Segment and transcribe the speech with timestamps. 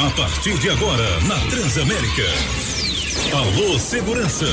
[0.00, 2.24] A partir de agora, na Transamérica.
[3.34, 4.46] Alô Segurança,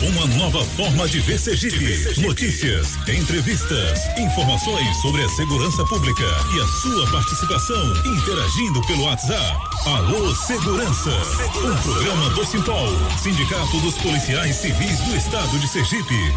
[0.00, 2.22] uma nova forma de ver Sergipe.
[2.22, 9.60] Notícias, entrevistas, informações sobre a segurança pública e a sua participação interagindo pelo WhatsApp.
[9.84, 11.10] Alô Segurança,
[11.58, 12.88] um programa do Simpol,
[13.22, 16.34] Sindicato dos Policiais Civis do Estado de Sergipe.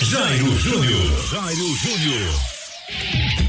[0.00, 3.47] Jairo Júnior, Jairo Júnior.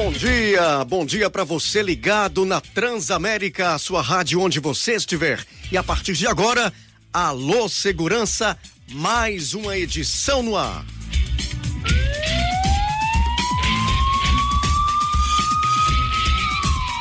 [0.00, 5.44] Bom dia, bom dia para você ligado na Transamérica, a sua rádio onde você estiver.
[5.72, 6.72] E a partir de agora,
[7.12, 8.56] Alô Segurança,
[8.92, 10.86] mais uma edição no ar.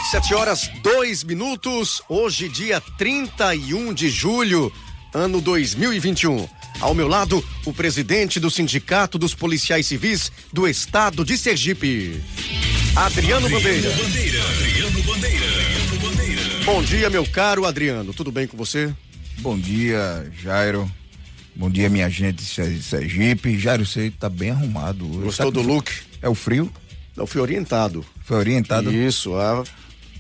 [0.10, 4.74] Sete horas, dois minutos, hoje dia 31 de julho,
[5.14, 6.50] ano 2021.
[6.82, 12.24] Ao meu lado, o presidente do Sindicato dos Policiais Civis do Estado de Sergipe.
[12.98, 13.90] Adriano, Bandeira.
[13.92, 14.42] Bandeira.
[14.44, 15.46] Adriano Bandeira.
[15.46, 16.42] Adriano Bandeira.
[16.66, 18.12] Bom dia, meu caro Adriano.
[18.14, 18.94] Tudo bem com você?
[19.40, 20.92] Bom dia, Jairo.
[21.56, 23.58] Bom dia, minha gente de Sergipe.
[23.58, 25.20] Jairo, você tá bem arrumado hoje.
[25.26, 25.92] Gostou do Sabe- look?
[26.22, 26.72] É o frio?
[27.16, 28.04] Eu fui orientado.
[28.24, 29.64] Foi orientado Isso, a-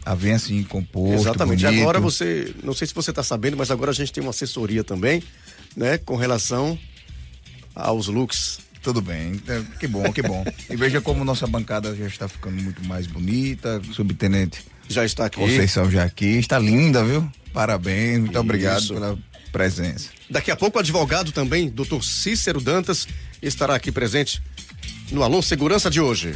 [0.05, 1.63] a vir assim composto, exatamente.
[1.65, 1.81] bonito.
[1.81, 4.83] Agora você, não sei se você está sabendo, mas agora a gente tem uma assessoria
[4.83, 5.21] também,
[5.75, 6.77] né, com relação
[7.75, 8.59] aos looks.
[8.87, 10.45] Tudo bem, é, que bom, que bom.
[10.69, 13.81] e veja como nossa bancada já está ficando muito mais bonita.
[13.91, 15.41] Subtenente Já está aqui.
[15.41, 17.29] Conceição já aqui, está linda, viu?
[17.51, 18.39] Parabéns, muito Isso.
[18.39, 19.19] obrigado pela
[19.51, 20.07] presença.
[20.29, 23.05] Daqui a pouco o advogado também, doutor Cícero Dantas,
[23.41, 24.41] estará aqui presente
[25.11, 26.33] no Alô Segurança de hoje.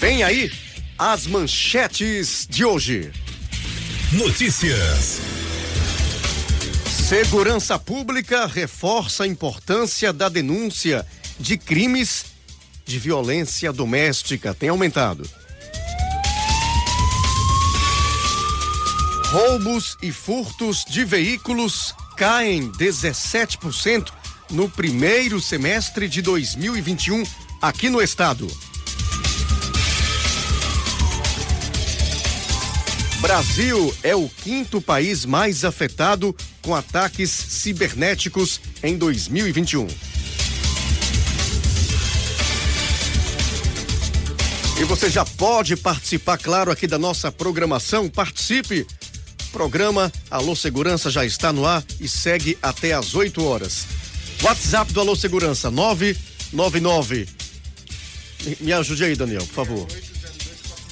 [0.00, 0.50] Vem aí
[0.98, 3.10] as manchetes de hoje.
[4.12, 5.35] Notícias.
[7.08, 11.06] Segurança Pública reforça a importância da denúncia
[11.38, 12.24] de crimes
[12.84, 14.52] de violência doméstica.
[14.52, 15.22] Tem aumentado.
[19.26, 24.10] Roubos e furtos de veículos caem 17%
[24.50, 27.22] no primeiro semestre de 2021
[27.62, 28.48] aqui no estado.
[33.20, 39.86] Brasil é o quinto país mais afetado com ataques cibernéticos em 2021.
[44.78, 48.08] E você já pode participar, claro, aqui da nossa programação.
[48.08, 48.86] Participe.
[49.50, 53.86] Programa Alô Segurança já está no ar e segue até às 8 horas.
[54.42, 57.26] WhatsApp do Alô Segurança 999.
[58.60, 59.86] Me- ajude aí, Daniel, por favor.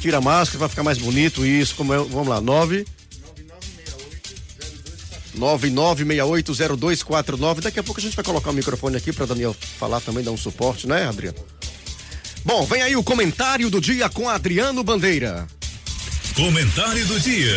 [0.05, 1.47] Tira a máscara para ficar mais bonito.
[1.47, 1.97] Isso, como é?
[1.97, 2.85] Vamos lá, 9
[5.35, 7.63] 99680249.
[7.63, 10.33] Daqui a pouco a gente vai colocar o microfone aqui para Daniel falar também, dar
[10.33, 11.39] um suporte, né, Adriano?
[12.45, 15.47] Bom, vem aí o comentário do dia com Adriano Bandeira.
[16.37, 17.57] Comentário do dia.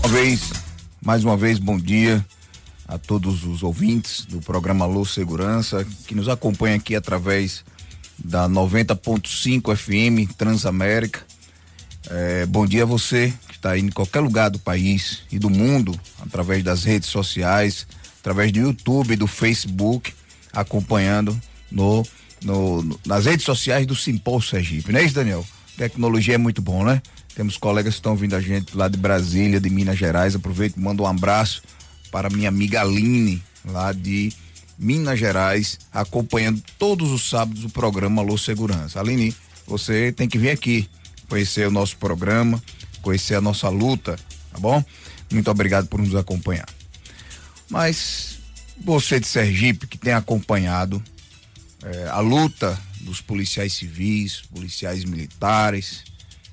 [0.00, 0.50] Uma vez,
[1.00, 2.26] mais uma vez, bom dia
[2.88, 7.62] a todos os ouvintes do programa Alô Segurança, que nos acompanha aqui através
[8.18, 11.20] da 90.5 FM Transamérica.
[12.10, 15.48] É, bom dia a você que está aí em qualquer lugar do país e do
[15.48, 17.86] mundo, através das redes sociais,
[18.20, 20.12] através do YouTube, do Facebook,
[20.52, 21.38] acompanhando
[21.70, 22.06] no,
[22.42, 24.92] no- nas redes sociais do Simpol Sergipe.
[24.92, 25.46] Não é isso, Daniel?
[25.76, 27.00] Tecnologia é muito bom, né?
[27.34, 30.36] Temos colegas que estão vindo a gente lá de Brasília, de Minas Gerais.
[30.36, 31.62] Aproveito e mando um abraço
[32.12, 34.32] para minha amiga Aline, lá de
[34.78, 39.00] Minas Gerais, acompanhando todos os sábados o programa Alô Segurança.
[39.00, 39.34] Aline,
[39.66, 40.88] você tem que vir aqui
[41.28, 42.62] conhecer o nosso programa,
[43.02, 44.16] conhecer a nossa luta,
[44.52, 44.84] tá bom?
[45.32, 46.68] Muito obrigado por nos acompanhar.
[47.68, 48.38] Mas
[48.82, 51.02] você de Sergipe que tem acompanhado
[51.82, 56.04] eh, a luta dos policiais civis, policiais militares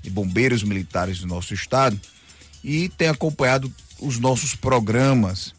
[0.04, 2.00] e bombeiros militares do nosso estado
[2.64, 5.54] e tem acompanhado os nossos programas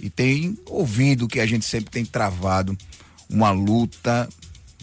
[0.00, 2.76] e tem ouvido que a gente sempre tem travado
[3.28, 4.28] uma luta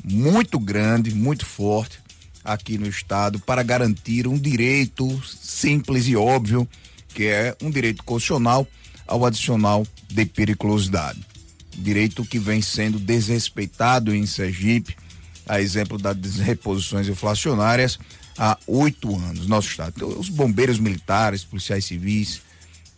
[0.04, 2.00] muito grande, muito forte
[2.44, 6.68] aqui no estado para garantir um direito simples e óbvio,
[7.14, 8.66] que é um direito constitucional
[9.06, 11.20] ao adicional de periculosidade.
[11.78, 14.96] Direito que vem sendo desrespeitado em Sergipe,
[15.46, 18.00] a exemplo das reposições inflacionárias,
[18.38, 19.94] há oito anos no nosso estado.
[19.96, 22.42] Então, os bombeiros militares, policiais civis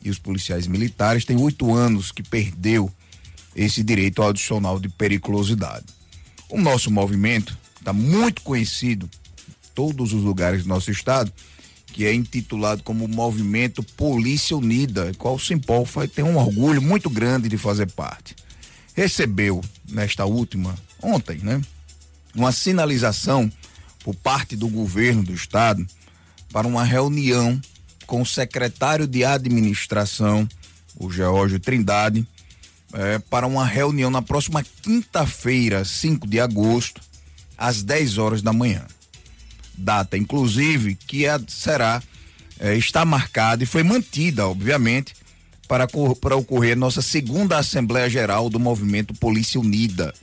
[0.03, 2.91] e os policiais militares têm oito anos que perdeu
[3.55, 5.85] esse direito adicional de periculosidade.
[6.49, 9.09] O nosso movimento está muito conhecido
[9.47, 11.31] em todos os lugares do nosso estado,
[11.87, 17.49] que é intitulado como Movimento Polícia Unida, qual o Simpol ter um orgulho muito grande
[17.49, 18.35] de fazer parte.
[18.93, 21.61] Recebeu nesta última, ontem, né?
[22.35, 23.51] Uma sinalização
[24.03, 25.85] por parte do governo do estado
[26.51, 27.59] para uma reunião
[28.09, 30.49] com o secretário de administração,
[30.97, 32.27] o Geórgio Trindade,
[32.91, 36.99] é, para uma reunião na próxima quinta-feira, 5 de agosto,
[37.55, 38.83] às 10 horas da manhã.
[39.77, 42.01] Data, inclusive, que é, será,
[42.59, 45.13] é, está marcada e foi mantida, obviamente,
[45.67, 45.85] para,
[46.19, 50.15] para ocorrer nossa segunda Assembleia Geral do Movimento Polícia Unida,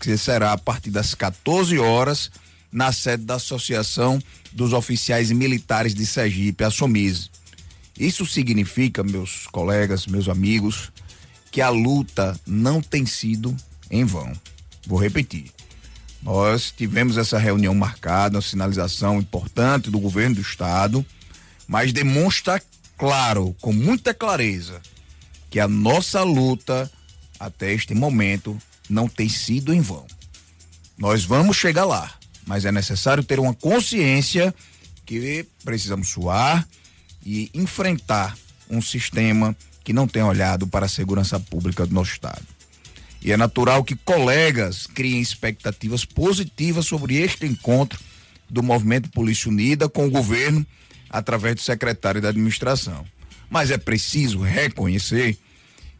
[0.00, 2.30] que será a partir das 14 horas
[2.70, 4.20] na sede da Associação
[4.52, 7.30] dos Oficiais Militares de Sergipe, a SOMIS.
[7.98, 10.92] Isso significa, meus colegas, meus amigos,
[11.50, 13.56] que a luta não tem sido
[13.90, 14.32] em vão.
[14.86, 15.50] Vou repetir.
[16.22, 21.04] Nós tivemos essa reunião marcada, uma sinalização importante do governo do estado,
[21.66, 22.62] mas demonstra
[22.98, 24.82] claro, com muita clareza,
[25.48, 26.90] que a nossa luta
[27.38, 28.58] até este momento
[28.90, 30.06] não tem sido em vão.
[30.98, 32.17] Nós vamos chegar lá,
[32.48, 34.54] mas é necessário ter uma consciência
[35.04, 36.66] que precisamos suar
[37.24, 38.34] e enfrentar
[38.70, 39.54] um sistema
[39.84, 42.44] que não tem olhado para a segurança pública do nosso estado.
[43.20, 48.00] E é natural que colegas criem expectativas positivas sobre este encontro
[48.48, 50.66] do Movimento Polícia Unida com o governo
[51.10, 53.04] através do secretário da administração.
[53.50, 55.36] Mas é preciso reconhecer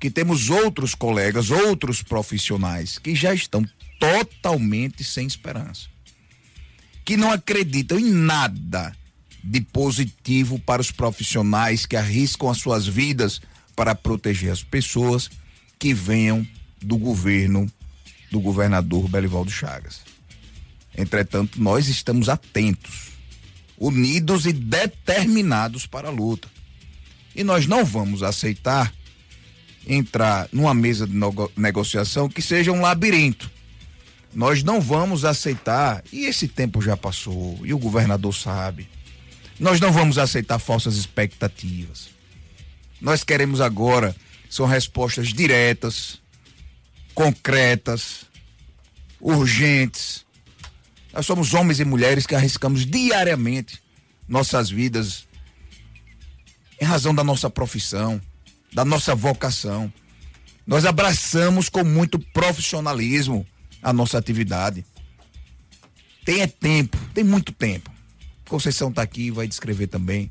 [0.01, 3.67] que temos outros colegas, outros profissionais que já estão
[3.99, 5.98] totalmente sem esperança.
[7.09, 8.95] Que não acreditam em nada
[9.43, 13.41] de positivo para os profissionais que arriscam as suas vidas
[13.75, 15.31] para proteger as pessoas
[15.79, 16.47] que venham
[16.83, 17.67] do governo
[18.31, 20.03] do governador Belivaldo Chagas.
[20.95, 23.13] Entretanto, nós estamos atentos,
[23.79, 26.47] unidos e determinados para a luta.
[27.35, 28.93] E nós não vamos aceitar
[29.87, 31.15] entrar numa mesa de
[31.57, 33.51] negociação que seja um labirinto.
[34.39, 38.89] Nós não vamos aceitar, e esse tempo já passou, e o governador sabe.
[39.59, 42.11] Nós não vamos aceitar falsas expectativas.
[43.01, 44.15] Nós queremos agora
[44.49, 46.23] são respostas diretas,
[47.15, 48.27] concretas,
[49.21, 50.25] urgentes.
[51.13, 53.83] Nós somos homens e mulheres que arriscamos diariamente
[54.29, 55.27] nossas vidas
[56.81, 58.23] em razão da nossa profissão,
[58.73, 59.93] da nossa vocação.
[60.65, 63.45] Nós abraçamos com muito profissionalismo
[63.83, 64.85] a nossa atividade.
[66.25, 67.91] Tem é tempo, tem muito tempo.
[68.49, 70.31] Conceição está aqui, vai descrever também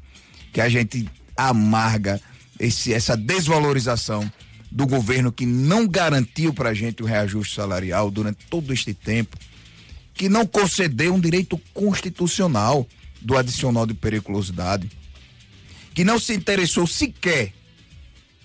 [0.51, 2.21] que a gente amarga
[2.59, 4.31] esse, essa desvalorização
[4.71, 9.37] do governo que não garantiu para a gente o reajuste salarial durante todo este tempo,
[10.13, 12.87] que não concedeu um direito constitucional
[13.21, 14.89] do adicional de periculosidade,
[15.93, 17.53] que não se interessou sequer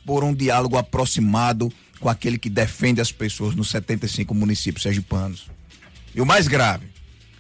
[0.05, 1.73] por um diálogo aproximado
[2.03, 5.47] com aquele que defende as pessoas nos 75 municípios sergipanos.
[6.13, 6.89] E o mais grave,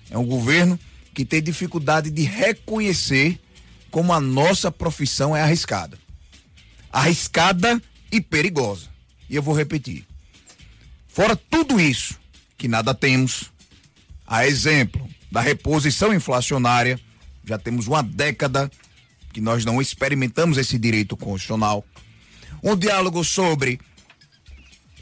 [0.08, 0.78] é um governo
[1.12, 3.40] que tem dificuldade de reconhecer
[3.90, 5.98] como a nossa profissão é arriscada.
[6.92, 8.86] Arriscada e perigosa.
[9.28, 10.06] E eu vou repetir.
[11.08, 12.16] Fora tudo isso,
[12.56, 13.50] que nada temos,
[14.24, 17.00] a exemplo da reposição inflacionária,
[17.44, 18.70] já temos uma década
[19.32, 21.84] que nós não experimentamos esse direito constitucional.
[22.62, 23.80] Um diálogo sobre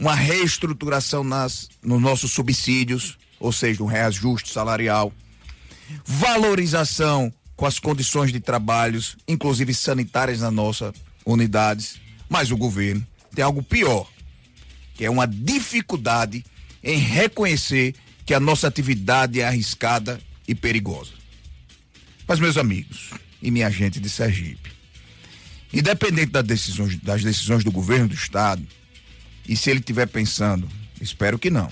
[0.00, 5.12] uma reestruturação nas, nos nossos subsídios, ou seja, um reajuste salarial,
[6.06, 10.94] valorização com as condições de trabalhos, inclusive sanitárias nas nossas
[11.26, 14.10] unidades, mas o governo tem algo pior,
[14.94, 16.42] que é uma dificuldade
[16.82, 21.12] em reconhecer que a nossa atividade é arriscada e perigosa.
[22.26, 23.10] Mas, meus amigos
[23.42, 24.72] e minha gente de Sergipe,
[25.72, 28.66] independente das decisões, das decisões do governo do Estado,
[29.46, 30.68] e se ele estiver pensando,
[31.00, 31.68] espero que não,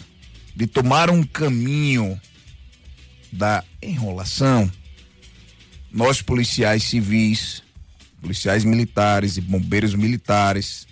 [0.55, 2.21] de tomar um caminho
[3.31, 4.71] da enrolação,
[5.91, 7.63] nós policiais civis,
[8.21, 10.87] policiais militares e bombeiros militares,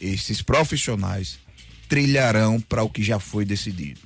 [0.00, 1.38] esses profissionais
[1.88, 4.00] trilharão para o que já foi decidido.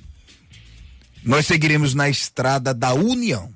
[1.23, 3.55] Nós seguiremos na estrada da união,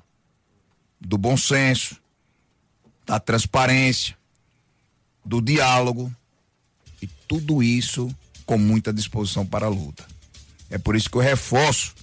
[1.00, 1.96] do bom senso,
[3.06, 4.16] da transparência,
[5.24, 6.14] do diálogo
[7.00, 8.14] e tudo isso
[8.50, 10.04] com muita disposição para a luta.
[10.68, 11.94] É por isso que eu reforço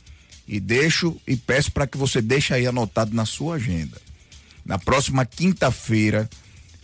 [0.48, 3.98] e deixo e peço para que você deixe aí anotado na sua agenda.
[4.66, 6.30] Na próxima quinta-feira,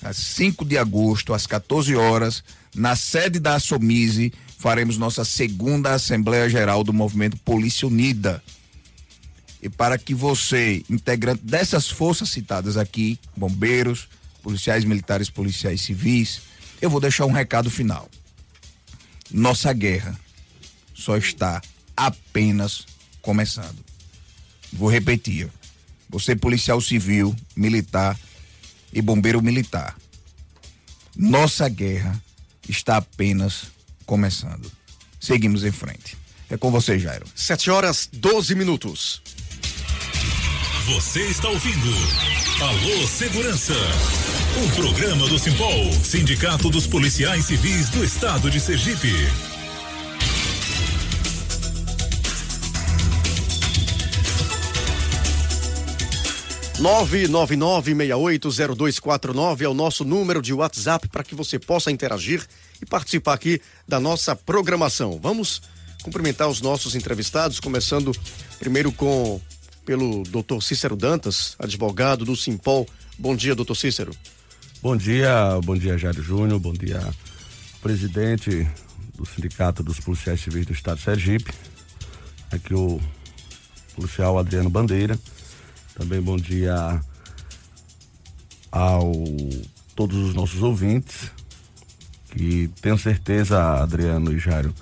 [0.01, 2.43] às 5 de agosto, às 14 horas,
[2.75, 8.43] na sede da Assomise, faremos nossa segunda Assembleia Geral do Movimento Polícia Unida.
[9.61, 14.09] E para que você, integrante dessas forças citadas aqui, bombeiros,
[14.41, 16.41] policiais militares, policiais civis,
[16.81, 18.09] eu vou deixar um recado final.
[19.33, 20.17] Nossa guerra
[20.93, 21.59] só está
[21.97, 22.85] apenas
[23.21, 23.83] começando.
[24.71, 25.49] Vou repetir.
[26.07, 28.17] Você policial civil, militar
[28.93, 29.97] e bombeiro militar.
[31.15, 32.21] Nossa guerra
[32.69, 33.65] está apenas
[34.05, 34.71] começando.
[35.19, 36.15] Seguimos em frente.
[36.49, 37.25] É com você, Jairo.
[37.35, 39.21] 7 horas 12 minutos.
[40.85, 41.93] Você está ouvindo
[42.61, 43.73] Alô Segurança.
[44.55, 49.11] Um programa do Simpol, Sindicato dos Policiais Civis do Estado de Sergipe.
[56.79, 61.23] Nove nove nove oito zero dois quatro nove é o nosso número de WhatsApp para
[61.23, 62.45] que você possa interagir
[62.79, 65.19] e participar aqui da nossa programação.
[65.19, 65.63] Vamos
[66.03, 68.11] cumprimentar os nossos entrevistados, começando
[68.59, 69.41] primeiro com
[69.83, 70.61] pelo Dr.
[70.61, 72.87] Cícero Dantas, advogado do Simpol.
[73.17, 74.15] Bom dia, doutor Cícero.
[74.83, 76.99] Bom dia, bom dia, Jairo Júnior, bom dia,
[77.81, 78.67] presidente
[79.15, 81.53] do Sindicato dos Policiais Civis do Estado de Sergipe,
[82.51, 82.99] aqui o
[83.95, 85.17] policial Adriano Bandeira.
[85.95, 86.99] Também bom dia
[88.69, 89.13] ao
[89.95, 91.31] todos os nossos ouvintes,
[92.31, 94.75] que tenho certeza, Adriano e Jairo,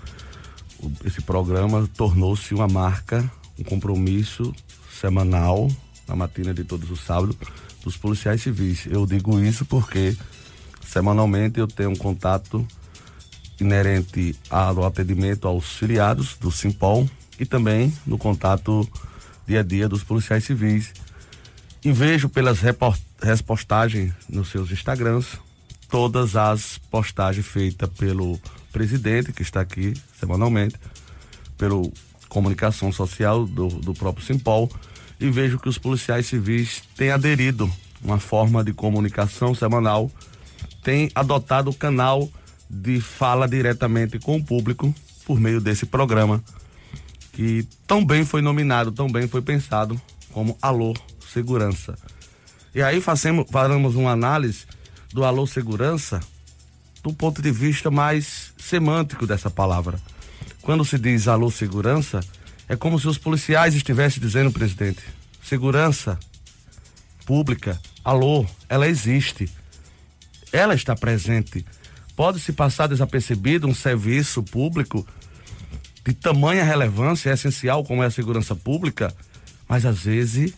[1.06, 4.52] esse programa tornou-se uma marca, um compromisso
[5.00, 5.70] semanal,
[6.08, 7.38] na matina de todos os sábados,
[7.84, 8.86] dos policiais civis.
[8.86, 10.16] Eu digo isso porque
[10.86, 12.66] semanalmente eu tenho um contato
[13.60, 17.10] inerente ao atendimento aos filiados do Simpol
[17.40, 18.88] e também no contato
[19.48, 20.94] dia a dia dos policiais civis.
[21.84, 22.60] E vejo pelas
[23.22, 25.40] repostagens nos seus Instagrams
[25.90, 28.40] todas as postagens feitas pelo
[28.72, 30.76] presidente, que está aqui semanalmente,
[31.58, 31.92] pelo
[32.30, 34.72] comunicação social do, do próprio Simpol,
[35.22, 37.72] e vejo que os policiais civis têm aderido
[38.04, 40.12] uma forma de comunicação semanal,
[40.84, 42.28] têm adotado o canal
[42.68, 46.44] de fala diretamente com o público por meio desse programa,
[47.34, 50.02] que tão bem foi nominado, tão bem foi pensado
[50.32, 50.96] como Alô
[51.32, 51.96] Segurança.
[52.74, 54.66] E aí fazemos, faremos uma análise
[55.14, 56.20] do alô segurança
[57.04, 60.00] do ponto de vista mais semântico dessa palavra.
[60.62, 62.22] Quando se diz alô segurança,
[62.72, 65.02] é como se os policiais estivessem dizendo, presidente,
[65.44, 66.18] segurança
[67.26, 69.52] pública, alô, ela existe.
[70.54, 71.66] Ela está presente.
[72.16, 75.06] Pode-se passar desapercebido um serviço público
[76.06, 79.14] de tamanha relevância, é essencial como é a segurança pública,
[79.68, 80.54] mas às vezes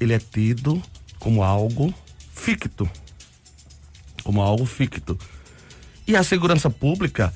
[0.00, 0.82] ele é tido
[1.18, 1.92] como algo
[2.32, 2.88] ficto,
[4.22, 5.18] como algo ficto.
[6.06, 7.34] E a segurança pública,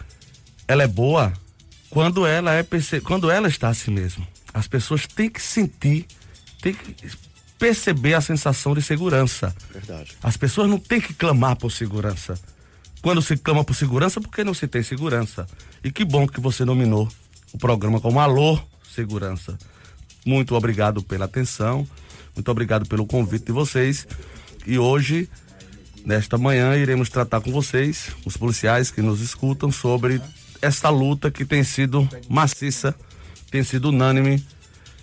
[0.66, 1.30] ela é boa
[1.90, 2.64] quando ela é
[3.02, 4.26] quando ela está assim mesmo.
[4.52, 6.06] As pessoas têm que sentir,
[6.60, 6.94] têm que
[7.58, 9.54] perceber a sensação de segurança.
[9.72, 10.16] Verdade.
[10.22, 12.38] As pessoas não têm que clamar por segurança.
[13.00, 15.46] Quando se clama por segurança, porque não se tem segurança.
[15.82, 17.08] E que bom que você nominou
[17.52, 18.60] o programa como Alô
[18.94, 19.56] Segurança.
[20.26, 21.86] Muito obrigado pela atenção,
[22.34, 24.06] muito obrigado pelo convite de vocês.
[24.66, 25.28] E hoje
[26.08, 30.22] Nesta manhã iremos tratar com vocês, os policiais que nos escutam, sobre
[30.60, 32.94] esta luta que tem sido maciça,
[33.50, 34.44] tem sido unânime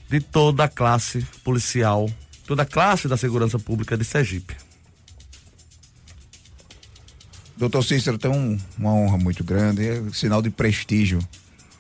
[0.10, 2.10] de toda a classe policial,
[2.46, 4.56] toda a classe da segurança pública de Sergipe.
[7.58, 11.20] Doutor Cícero, tem um, uma honra muito grande, é um sinal de prestígio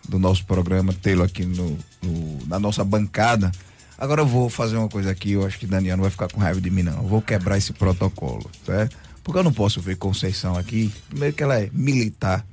[0.08, 3.51] do nosso programa tê-lo aqui no, no, na nossa bancada.
[3.98, 6.39] Agora eu vou fazer uma coisa aqui, eu acho que Daniel não vai ficar com
[6.39, 6.98] raiva de mim, não.
[6.98, 8.96] Eu vou quebrar esse protocolo, certo?
[9.24, 10.94] Porque eu não posso ver Conceição aqui.
[11.10, 12.46] Primeiro que ela é militar.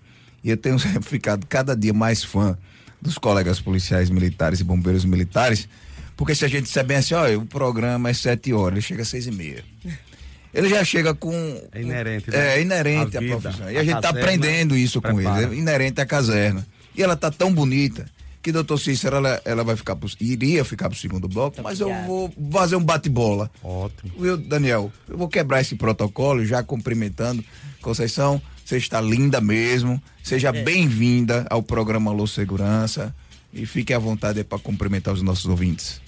[0.43, 2.57] E eu tenho ficado cada dia mais fã
[3.01, 5.69] dos colegas policiais militares e bombeiros militares.
[6.17, 9.03] Porque se a gente disser bem assim, olha, o programa é sete horas, ele chega
[9.03, 9.65] às seis e meia.
[10.55, 11.33] Ele já chega com.
[11.73, 12.59] É inerente, né?
[12.59, 13.71] É, inerente à profissão.
[13.71, 15.25] E a, a gente está aprendendo isso prepara.
[15.25, 15.55] com ele.
[15.55, 16.67] É inerente à caserna.
[16.95, 18.07] E ela tá tão bonita
[18.43, 21.89] que doutor Cícero ela, ela vai ficar pro, iria ficar pro segundo bloco, mas eu
[22.05, 23.51] vou fazer um bate-bola.
[23.63, 24.13] Ótimo.
[24.19, 24.93] Viu, Daniel?
[25.09, 27.43] Eu vou quebrar esse protocolo já cumprimentando.
[27.81, 30.03] Conceição, você está linda mesmo.
[30.23, 30.63] Seja é.
[30.63, 33.15] bem-vinda ao programa Alô Segurança
[33.53, 36.01] e fique à vontade para cumprimentar os nossos ouvintes.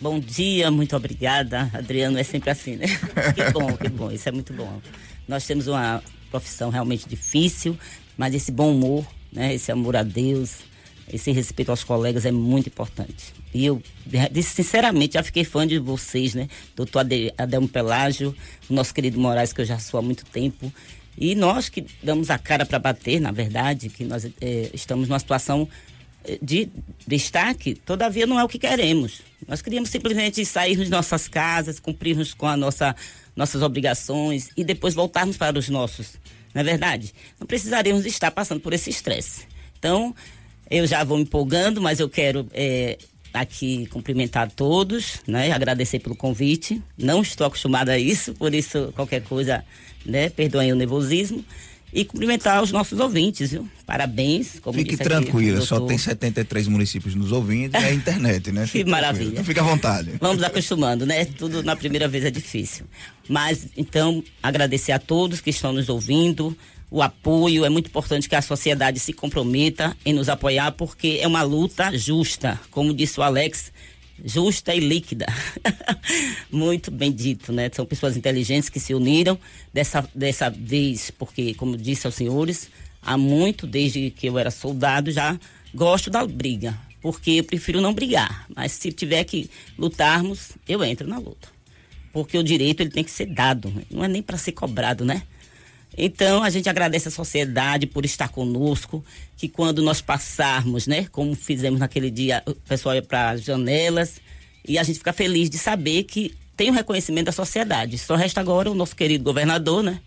[0.00, 1.70] Bom dia, muito obrigada.
[1.74, 2.86] Adriano é sempre assim, né?
[3.34, 4.80] que bom, que bom, isso é muito bom.
[5.28, 7.78] Nós temos uma profissão realmente difícil,
[8.16, 9.54] mas esse bom humor, né?
[9.54, 10.60] Esse amor a Deus,
[11.12, 13.34] esse respeito aos colegas é muito importante.
[13.52, 13.82] E eu,
[14.42, 16.48] sinceramente, já fiquei fã de vocês, né?
[16.74, 17.04] Doutor
[17.36, 18.34] Adelmo Pelágio,
[18.68, 20.72] o nosso querido Moraes, que eu já sou há muito tempo.
[21.20, 25.18] E nós que damos a cara para bater, na verdade, que nós é, estamos numa
[25.18, 25.68] situação
[26.24, 26.68] eh, de
[27.06, 29.20] destaque, todavia não é o que queremos.
[29.46, 32.96] Nós queríamos simplesmente sair das nossas casas, cumprirmos com a nossa,
[33.36, 36.14] nossas obrigações e depois voltarmos para os nossos.
[36.54, 37.12] Não é verdade?
[37.38, 39.46] Não precisaríamos estar passando por esse estresse.
[39.78, 40.14] Então,
[40.70, 42.96] Eu já vou empolgando, mas eu quero é,
[43.32, 45.52] aqui cumprimentar todos, né?
[45.52, 46.82] Agradecer pelo convite.
[46.96, 49.64] Não estou acostumada a isso, por isso qualquer coisa,
[50.04, 50.28] né?
[50.30, 51.44] Perdoem o nervosismo.
[51.92, 53.68] E cumprimentar os nossos ouvintes, viu?
[53.84, 54.60] Parabéns.
[54.60, 58.64] Como Fique tranquila, aqui, só tem 73 municípios nos ouvindo e a internet, né?
[58.68, 59.30] Fique que maravilha.
[59.30, 60.12] Então fica à vontade.
[60.20, 61.24] Vamos acostumando, né?
[61.24, 62.86] Tudo na primeira vez é difícil.
[63.28, 66.56] Mas, então, agradecer a todos que estão nos ouvindo,
[66.90, 67.64] o apoio.
[67.64, 71.96] É muito importante que a sociedade se comprometa em nos apoiar, porque é uma luta
[71.96, 73.72] justa, como disse o Alex,
[74.24, 75.26] justa e líquida.
[76.50, 77.70] muito bem dito, né?
[77.72, 79.38] São pessoas inteligentes que se uniram
[79.72, 82.68] dessa, dessa vez, porque, como disse aos senhores,
[83.00, 85.38] há muito, desde que eu era soldado, já
[85.74, 86.76] gosto da briga.
[87.00, 88.46] Porque eu prefiro não brigar.
[88.54, 91.48] Mas se tiver que lutarmos, eu entro na luta.
[92.12, 95.22] Porque o direito ele tem que ser dado, não é nem para ser cobrado, né?
[95.96, 99.04] Então, a gente agradece a sociedade por estar conosco,
[99.36, 104.20] que quando nós passarmos, né, como fizemos naquele dia, o pessoal ia para as janelas,
[104.66, 107.98] e a gente fica feliz de saber que tem o reconhecimento da sociedade.
[107.98, 110.00] Só resta agora o nosso querido governador, né,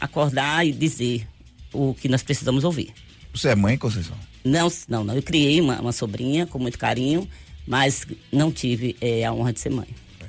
[0.00, 1.26] acordar e dizer
[1.72, 2.92] o que nós precisamos ouvir.
[3.32, 4.16] Você é mãe, Conceição?
[4.44, 5.14] Não, não, não.
[5.14, 7.28] Eu criei uma, uma sobrinha com muito carinho,
[7.66, 9.88] mas não tive é, a honra de ser mãe.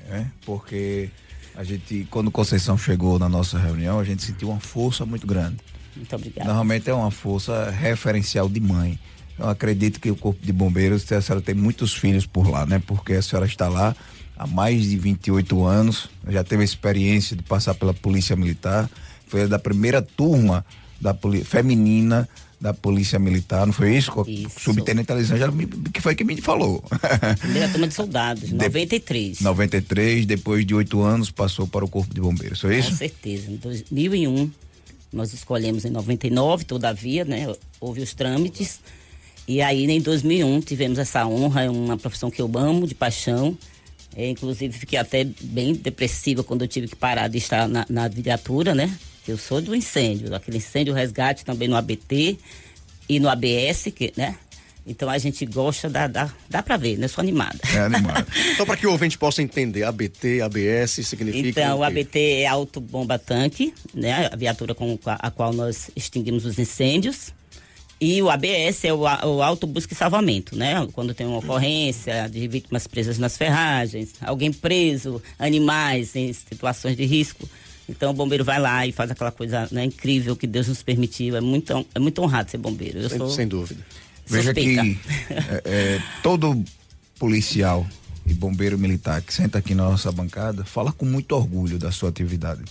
[0.10, 1.10] É, porque
[1.56, 5.58] a gente, quando Conceição chegou na nossa reunião, a gente sentiu uma força muito grande.
[5.96, 6.48] Muito obrigada.
[6.48, 8.98] Normalmente é uma força referencial de mãe.
[9.38, 12.82] Eu acredito que o Corpo de Bombeiros, a senhora tem muitos filhos por lá, né?
[12.86, 13.96] Porque a senhora está lá
[14.38, 18.90] há mais de 28 anos, já teve a experiência de passar pela Polícia Militar,
[19.28, 20.66] foi da primeira turma
[21.00, 22.28] da feminina
[22.62, 24.14] da Polícia Militar, não foi isso?
[24.28, 24.60] isso.
[24.60, 26.84] Subtenente Alexandre, que foi que me falou.
[27.40, 29.42] Primeira turma de soldados, 93.
[29.42, 32.92] 93, depois de oito anos, passou para o Corpo de Bombeiros, foi isso?
[32.92, 33.50] Com certeza.
[33.50, 34.52] Em 2001,
[35.12, 37.52] nós escolhemos em 99, todavia, né?
[37.80, 38.80] Houve os trâmites.
[39.48, 43.58] E aí, em 2001, tivemos essa honra, é uma profissão que eu amo, de paixão.
[44.16, 48.08] É, inclusive, fiquei até bem depressiva quando eu tive que parar de estar na, na
[48.08, 48.96] viatura, né?
[49.32, 52.38] Eu sou do incêndio, aquele incêndio resgate também no ABT
[53.08, 54.36] e no ABS, que, né?
[54.86, 57.08] Então a gente gosta, dá, dá, dá para ver, né?
[57.08, 57.58] Sou animada.
[57.74, 58.28] É animada.
[58.58, 61.48] Só para que o ouvinte possa entender, ABT, ABS significa.
[61.48, 64.30] Então, o, ABT é auto bomba tanque, né?
[64.32, 67.32] A viatura com a, a, qual nós extinguimos os incêndios.
[68.02, 70.86] E o ABS é o, o auto busca e salvamento, né?
[70.92, 77.06] Quando tem uma ocorrência de vítimas presas nas ferragens, alguém preso, animais em situações de
[77.06, 77.48] risco.
[77.92, 81.36] Então o bombeiro vai lá e faz aquela coisa né, incrível que Deus nos permitiu.
[81.36, 83.00] É muito, é muito honrado ser bombeiro.
[83.00, 83.86] Eu sem, sou sem dúvida.
[84.26, 84.98] Veja que
[85.30, 86.64] é, é, todo
[87.20, 87.86] policial
[88.26, 92.10] e bombeiro militar que senta aqui na nossa bancada fala com muito orgulho da sua
[92.10, 92.64] atividade.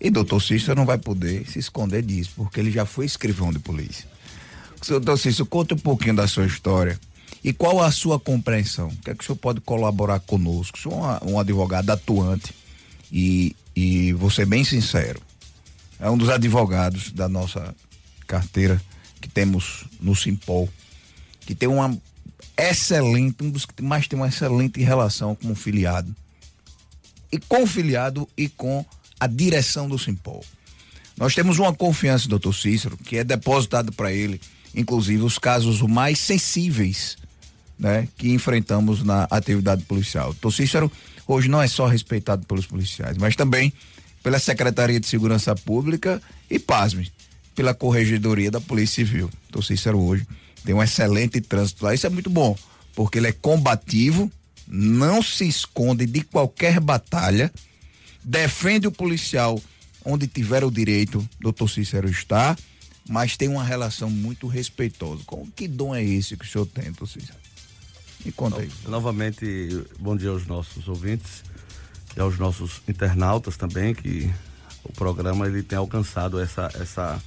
[0.00, 3.58] E doutor Cícero não vai poder se esconder disso, porque ele já foi escrivão de
[3.58, 4.04] polícia.
[4.86, 6.98] Doutor Cícero, conta um pouquinho da sua história.
[7.44, 8.88] E qual a sua compreensão?
[8.88, 10.76] O que é que o senhor pode colaborar conosco?
[10.76, 12.54] O senhor é um advogado atuante
[13.10, 15.20] e, e vou ser bem sincero,
[15.98, 17.74] é um dos advogados da nossa
[18.26, 18.80] carteira
[19.20, 20.68] que temos no Simpol,
[21.40, 21.96] que tem uma
[22.56, 26.14] excelente, um dos que mais tem uma excelente relação com o filiado.
[27.30, 28.84] E com o filiado e com
[29.18, 30.44] a direção do Simpol.
[31.16, 34.40] Nós temos uma confiança, doutor Cícero, que é depositado para ele,
[34.74, 37.16] inclusive, os casos mais sensíveis
[37.78, 40.26] né, que enfrentamos na atividade policial.
[40.26, 40.92] Doutor Cícero
[41.32, 43.72] hoje não é só respeitado pelos policiais, mas também
[44.22, 47.10] pela Secretaria de Segurança Pública e, pasme,
[47.54, 49.30] pela Corregedoria da Polícia Civil.
[49.48, 50.26] Então, Cícero hoje
[50.64, 51.94] tem um excelente trânsito lá.
[51.94, 52.56] Isso é muito bom,
[52.94, 54.30] porque ele é combativo,
[54.66, 57.52] não se esconde de qualquer batalha,
[58.22, 59.60] defende o policial
[60.04, 62.56] onde tiver o direito, doutor Cícero está,
[63.08, 65.22] mas tem uma relação muito respeitosa.
[65.26, 67.41] Com que dom é esse que o senhor tem, doutor Cícero?
[68.24, 68.70] Me conta aí.
[68.86, 71.42] Novamente, bom dia aos nossos ouvintes
[72.16, 74.32] e aos nossos internautas também, que
[74.84, 77.20] o programa ele tem alcançado essa, essa,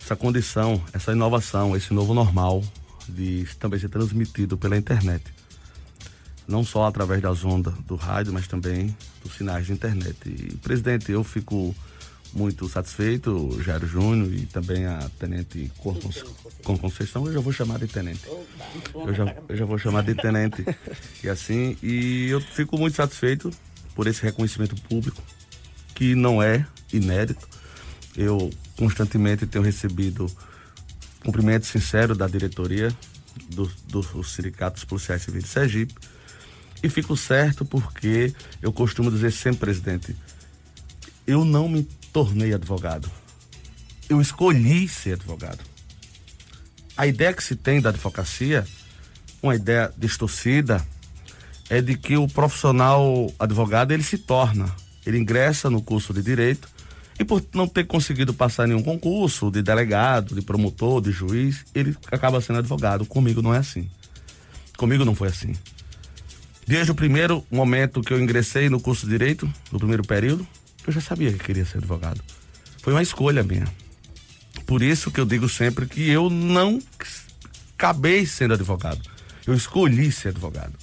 [0.00, 2.62] essa condição, essa inovação, esse novo normal
[3.08, 5.24] de também ser transmitido pela internet.
[6.46, 10.16] Não só através das ondas do rádio, mas também dos sinais de internet.
[10.26, 11.74] E, presidente, eu fico
[12.32, 17.86] muito satisfeito, Jairo Júnior e também a Tenente com Conceição, eu já vou chamar de
[17.86, 18.26] Tenente.
[18.94, 20.64] Eu já, eu já vou chamar de Tenente.
[21.22, 23.50] E assim, e eu fico muito satisfeito
[23.94, 25.22] por esse reconhecimento público,
[25.94, 27.46] que não é inédito.
[28.16, 30.26] Eu constantemente tenho recebido
[31.24, 32.92] cumprimento sincero da diretoria
[33.48, 35.94] dos do, sindicatos policiais civis de Sergipe.
[36.82, 40.16] E fico certo porque eu costumo dizer sempre, presidente,
[41.26, 43.10] eu não me tornei advogado.
[44.08, 45.60] Eu escolhi ser advogado.
[46.96, 48.66] a ideia que se tem da advocacia,
[49.42, 50.86] uma ideia distorcida,
[51.70, 54.70] é de que o profissional advogado ele se torna,
[55.06, 56.68] ele ingressa no curso de direito
[57.18, 61.96] e por não ter conseguido passar nenhum concurso de delegado, de promotor, de juiz, ele
[62.10, 63.06] acaba sendo advogado.
[63.06, 63.90] Comigo não é assim.
[64.76, 65.54] Comigo não foi assim.
[66.66, 70.46] Desde o primeiro momento que eu ingressei no curso de direito, no primeiro período,
[70.86, 72.22] eu já sabia que queria ser advogado.
[72.78, 73.66] Foi uma escolha minha.
[74.66, 76.80] Por isso que eu digo sempre que eu não
[77.74, 79.00] acabei sendo advogado.
[79.46, 80.74] Eu escolhi ser advogado.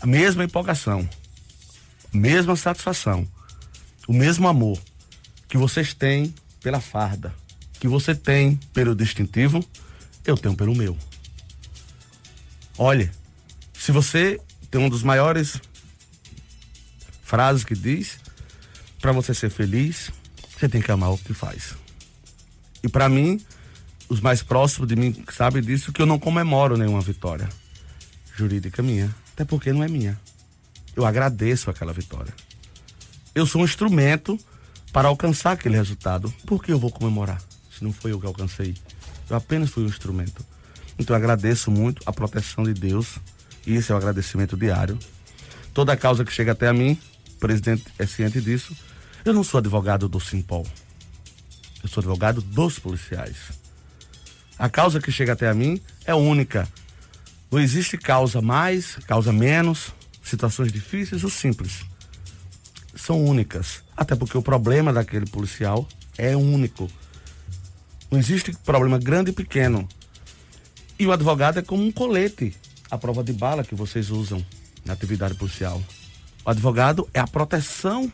[0.00, 1.08] A mesma empolgação,
[2.12, 3.26] a mesma satisfação,
[4.08, 4.80] o mesmo amor
[5.48, 7.34] que vocês têm pela farda,
[7.78, 9.64] que você tem pelo distintivo,
[10.24, 10.96] eu tenho pelo meu.
[12.78, 13.10] Olhe,
[13.72, 15.60] se você tem um dos maiores
[17.22, 18.18] frases que diz,
[19.02, 20.12] para você ser feliz,
[20.56, 21.74] você tem que amar o que faz.
[22.84, 23.40] E para mim,
[24.08, 27.48] os mais próximos de mim sabem disso que eu não comemoro nenhuma vitória
[28.36, 30.18] jurídica minha, até porque não é minha.
[30.94, 32.32] Eu agradeço aquela vitória.
[33.34, 34.38] Eu sou um instrumento
[34.92, 36.32] para alcançar aquele resultado.
[36.46, 37.42] Por que eu vou comemorar?
[37.76, 38.74] Se não foi eu que alcancei.
[39.28, 40.44] Eu apenas fui um instrumento.
[40.96, 43.18] Então eu agradeço muito a proteção de Deus,
[43.66, 44.96] e esse é o agradecimento diário.
[45.74, 46.96] Toda causa que chega até a mim,
[47.34, 48.76] o presidente é ciente disso.
[49.24, 50.66] Eu não sou advogado do Simpol.
[51.80, 53.36] Eu sou advogado dos policiais.
[54.58, 56.68] A causa que chega até a mim é única.
[57.48, 59.92] Não existe causa mais, causa menos,
[60.24, 61.84] situações difíceis ou simples.
[62.96, 63.84] São únicas.
[63.96, 65.86] Até porque o problema daquele policial
[66.18, 66.90] é único.
[68.10, 69.88] Não existe problema grande e pequeno.
[70.98, 72.56] E o advogado é como um colete,
[72.90, 74.44] a prova de bala que vocês usam
[74.84, 75.80] na atividade policial.
[76.44, 78.12] O advogado é a proteção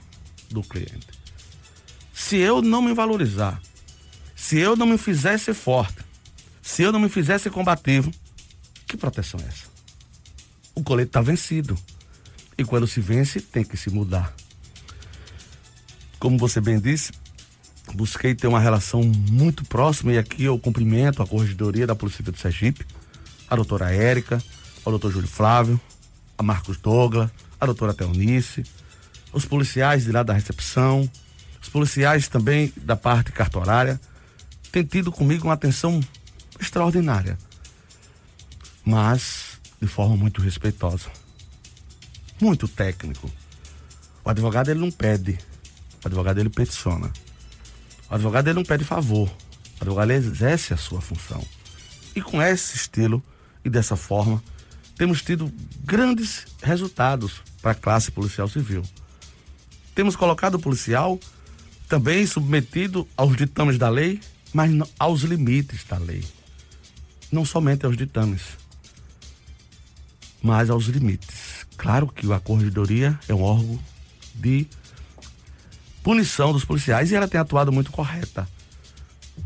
[0.49, 1.07] do cliente.
[2.13, 3.61] Se eu não me valorizar,
[4.35, 5.99] se eu não me fizesse forte,
[6.63, 8.13] se eu não me fizesse combativo,
[8.87, 9.67] que proteção é essa?
[10.75, 11.77] O colete está vencido.
[12.57, 14.35] E quando se vence, tem que se mudar.
[16.19, 17.13] Como você bem disse,
[17.95, 22.33] busquei ter uma relação muito próxima e aqui eu cumprimento a corregedoria da Polícia Civil
[22.33, 22.85] do Sergipe,
[23.49, 24.43] a doutora Érica,
[24.85, 25.81] o doutor Júlio Flávio,
[26.37, 27.31] a Marcos Douglas,
[27.61, 28.65] a doutora Teonice,
[29.33, 31.11] os policiais de lá da recepção,
[31.61, 34.01] os policiais também da parte cartorária
[34.71, 36.01] têm tido comigo uma atenção
[36.61, 37.38] extraordinária,
[38.85, 41.11] mas de forma muito respeitosa,
[42.41, 43.31] muito técnico.
[44.25, 45.38] O advogado ele não pede,
[46.03, 47.11] o advogado ele peticiona.
[48.11, 51.45] O advogado ele não pede favor, o advogado ele exerce a sua função.
[52.14, 53.23] E com esse estilo
[53.64, 54.43] e dessa forma,
[54.97, 55.53] temos tido
[55.85, 58.83] grandes resultados para a classe policial civil.
[59.99, 61.19] Temos colocado o policial
[61.89, 64.21] também submetido aos ditames da lei,
[64.53, 66.25] mas aos limites da lei.
[67.33, 68.43] Não somente aos ditames,
[70.41, 71.67] mas aos limites.
[71.77, 73.77] Claro que a corregedoria é um órgão
[74.37, 74.69] de
[76.01, 78.49] punição dos policiais e ela tem atuado muito correta,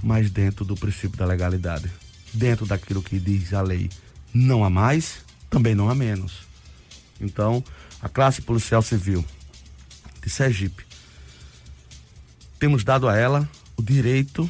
[0.02, 1.90] mas dentro do princípio da legalidade,
[2.30, 3.88] dentro daquilo que diz a lei.
[4.34, 6.40] Não há mais, também não há menos.
[7.18, 7.64] Então,
[8.02, 9.24] a classe policial civil
[10.22, 10.84] de Sergipe
[12.62, 14.48] temos dado a ela o direito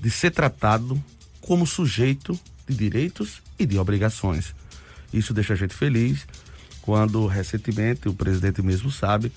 [0.00, 1.02] de ser tratado
[1.40, 2.38] como sujeito
[2.68, 4.54] de direitos e de obrigações.
[5.12, 6.24] Isso deixa a gente feliz
[6.82, 9.32] quando recentemente o presidente mesmo sabe,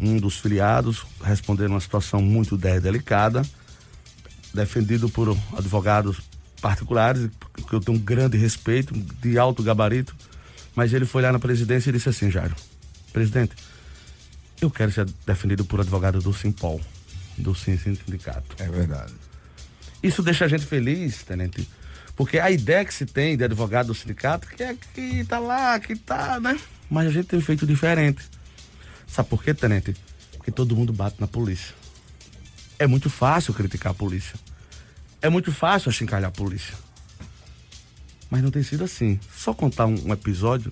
[0.00, 3.42] um dos filiados respondendo uma situação muito delicada,
[4.52, 6.20] defendido por advogados
[6.60, 7.30] particulares,
[7.68, 10.16] que eu tenho um grande respeito, de alto gabarito,
[10.74, 12.56] mas ele foi lá na presidência e disse assim, Jairo,
[13.12, 13.54] presidente,
[14.64, 16.80] eu quero ser defendido por advogado do Simpol
[17.36, 18.56] do sindicato.
[18.58, 19.12] É verdade.
[20.02, 21.68] Isso deixa a gente feliz, tenente,
[22.14, 25.78] porque a ideia que se tem de advogado do sindicato que é que tá lá,
[25.80, 26.58] que tá, né?
[26.88, 28.22] Mas a gente tem feito diferente.
[29.06, 29.96] Sabe por quê, tenente?
[30.36, 31.74] Porque todo mundo bate na polícia.
[32.78, 34.34] É muito fácil criticar a polícia.
[35.22, 36.74] É muito fácil achincalhar a polícia.
[38.28, 39.18] Mas não tem sido assim.
[39.34, 40.70] Só contar um, um episódio,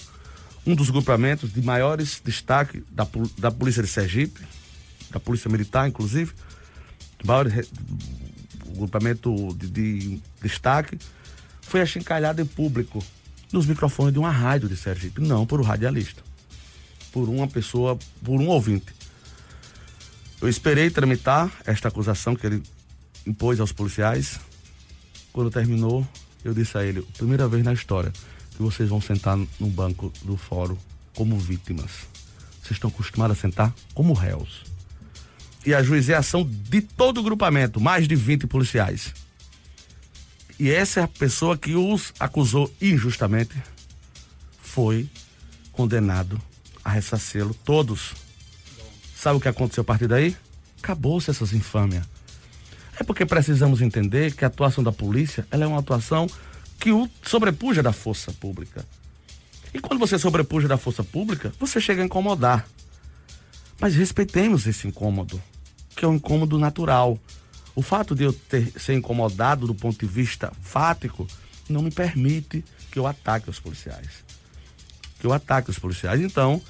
[0.67, 3.07] um dos grupamentos de maiores destaque da,
[3.39, 4.41] da Polícia de Sergipe,
[5.11, 6.33] da Polícia Militar, inclusive,
[7.25, 7.47] maior
[8.77, 10.99] grupamento de, de destaque,
[11.61, 13.03] foi achincalhado em público
[13.53, 16.23] nos microfones de uma rádio de Sergipe, não por um radialista,
[17.13, 18.93] por uma pessoa, por um ouvinte.
[20.41, 22.63] Eu esperei tramitar esta acusação que ele
[23.27, 24.41] impôs aos policiais.
[25.33, 26.07] Quando terminou,
[26.45, 28.13] eu disse a ele: primeira vez na história
[28.57, 30.77] que vocês vão sentar no banco do fórum
[31.15, 31.91] como vítimas.
[32.61, 34.73] Vocês estão acostumados a sentar como réus
[35.65, 39.13] e a juização de todo o grupamento, mais de 20 policiais.
[40.59, 43.55] E essa é a pessoa que os acusou injustamente
[44.61, 45.09] foi
[45.73, 46.41] condenado
[46.85, 48.15] a ressarcê-lo todos.
[49.17, 50.37] Sabe o que aconteceu a partir daí?
[50.83, 52.05] Acabou-se essas infâmias.
[52.99, 56.27] É porque precisamos entender que a atuação da polícia ela é uma atuação
[56.83, 58.85] que o sobrepuja da força pública.
[59.73, 62.67] E quando você sobrepuja da força pública, você chega a incomodar.
[63.81, 65.41] Mas respeitemos esse incômodo,
[65.95, 67.17] que é um incômodo natural.
[67.73, 71.25] O fato de eu ter, ser incomodado do ponto de vista fático
[71.69, 74.25] não me permite que eu ataque os policiais.
[75.21, 76.21] Que eu ataque os policiais.
[76.21, 76.61] Então,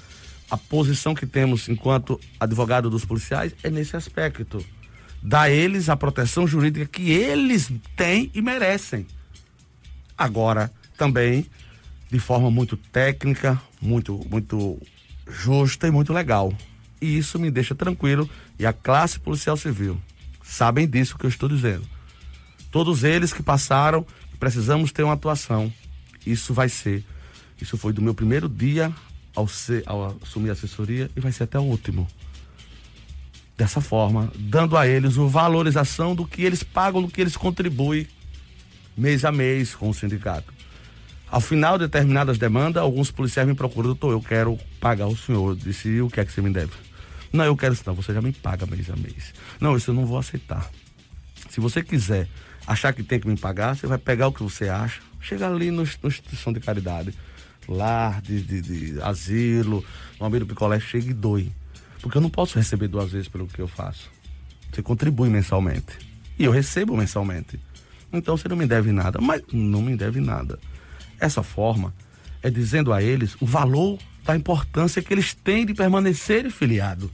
[0.47, 4.63] a posição que temos enquanto advogado dos policiais é nesse aspecto.
[5.23, 9.07] Dar a eles a proteção jurídica que eles têm e merecem.
[10.17, 11.45] Agora, também,
[12.11, 14.79] de forma muito técnica, muito, muito
[15.27, 16.53] justa e muito legal.
[17.01, 18.29] E isso me deixa tranquilo.
[18.57, 19.99] E a classe policial civil
[20.43, 21.83] sabem disso que eu estou dizendo.
[22.71, 24.05] Todos eles que passaram,
[24.39, 25.71] precisamos ter uma atuação.
[26.25, 27.03] Isso vai ser.
[27.61, 28.93] Isso foi do meu primeiro dia
[29.35, 32.07] ao, ser, ao assumir a assessoria e vai ser até o último.
[33.57, 38.07] Dessa forma, dando a eles a valorização do que eles pagam, do que eles contribuem
[38.95, 40.53] mês a mês com o sindicato.
[41.29, 45.49] Ao final de determinadas demandas, alguns policiais me procuram, doutor, eu quero pagar o senhor.
[45.49, 46.73] Eu disse, o que é que você me deve?
[47.31, 49.33] Não, eu quero isso não, você já me paga mês a mês.
[49.59, 50.69] Não, isso eu não vou aceitar.
[51.49, 52.29] Se você quiser
[52.67, 55.71] achar que tem que me pagar, você vai pegar o que você acha, chega ali
[55.71, 57.13] no instituição de caridade,
[57.67, 59.83] lar, de, de, de asilo,
[60.19, 61.51] no amigo picolé, chega e doe.
[61.99, 64.11] Porque eu não posso receber duas vezes pelo que eu faço.
[64.71, 65.97] Você contribui mensalmente.
[66.37, 67.59] E eu recebo mensalmente.
[68.13, 69.19] Então você não me deve nada.
[69.19, 70.59] Mas não me deve nada.
[71.19, 71.93] Essa forma
[72.41, 77.09] é dizendo a eles o valor da importância que eles têm de permanecerem filiados.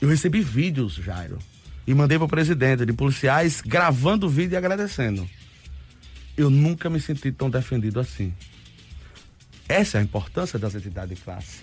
[0.00, 1.38] Eu recebi vídeos, Jairo,
[1.86, 5.28] e mandei para o presidente de policiais gravando o vídeo e agradecendo.
[6.36, 8.34] Eu nunca me senti tão defendido assim.
[9.68, 11.60] Essa é a importância das entidades de classe.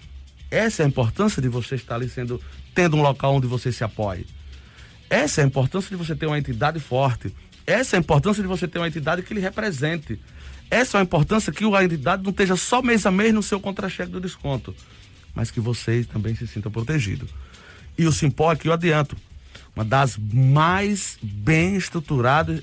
[0.50, 2.42] Essa é a importância de você estar ali sendo,
[2.74, 4.26] tendo um local onde você se apoie.
[5.10, 7.34] Essa é a importância de você ter uma entidade forte.
[7.72, 10.20] Essa é a importância de você ter uma entidade que lhe represente.
[10.70, 13.62] Essa é a importância que a entidade não esteja só mês a mês no seu
[13.62, 14.76] contra-cheque do desconto,
[15.34, 17.28] mas que você também se sinta protegido.
[17.98, 19.16] E o Simpó aqui eu adianto,
[19.74, 22.62] uma das mais bem estruturadas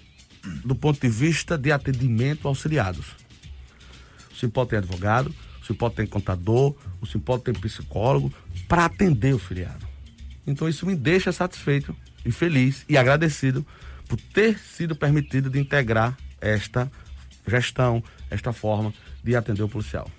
[0.62, 3.06] do ponto de vista de atendimento auxiliados.
[4.30, 8.30] O Simpó tem advogado, o Simpó tem contador, o Simpó tem psicólogo
[8.68, 9.86] para atender o filiado.
[10.46, 13.66] Então isso me deixa satisfeito e feliz e agradecido
[14.08, 16.90] por ter sido permitido de integrar esta
[17.46, 18.92] gestão, esta forma
[19.22, 20.10] de atender o policial.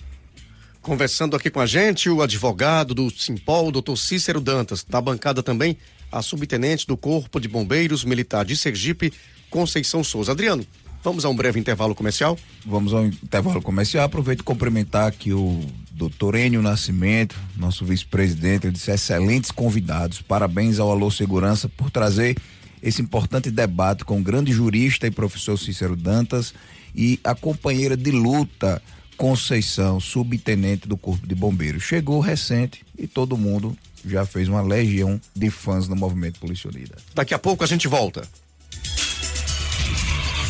[0.82, 4.86] Conversando aqui com a gente, o advogado do Simpol, o doutor Cícero Dantas.
[4.90, 5.78] Na bancada também,
[6.12, 9.12] a subtenente do Corpo de Bombeiros Militar de Sergipe,
[9.50, 10.32] Conceição Souza.
[10.32, 10.66] Adriano,
[11.04, 12.38] vamos a um breve intervalo comercial?
[12.66, 14.06] Vamos ao intervalo comercial.
[14.06, 15.60] Aproveito cumprimentar aqui o
[15.92, 18.66] doutor Enio Nascimento, nosso vice-presidente.
[18.66, 20.22] Ele disse excelentes convidados.
[20.22, 22.38] Parabéns ao Alô Segurança por trazer
[22.82, 26.54] esse importante debate com o grande jurista e professor Cícero Dantas
[26.96, 28.82] e a companheira de luta
[29.18, 31.84] Conceição, subtenente do Corpo de Bombeiros.
[31.84, 36.96] Chegou recente e todo mundo já fez uma legião de fãs no movimento Polícia Unida.
[37.14, 38.26] Daqui a pouco a gente volta.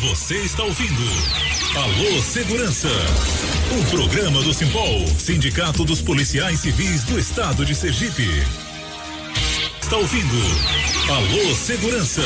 [0.00, 1.02] Você está ouvindo
[1.76, 2.88] Alô Segurança,
[3.72, 8.69] um programa do Simpol, Sindicato dos Policiais Civis do Estado de Sergipe.
[9.90, 10.36] Está ouvindo
[11.08, 12.22] Alô Segurança,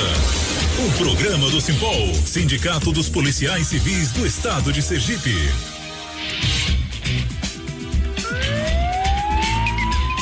[0.85, 5.35] um programa do Simpol, Sindicato dos Policiais Civis do Estado de Sergipe.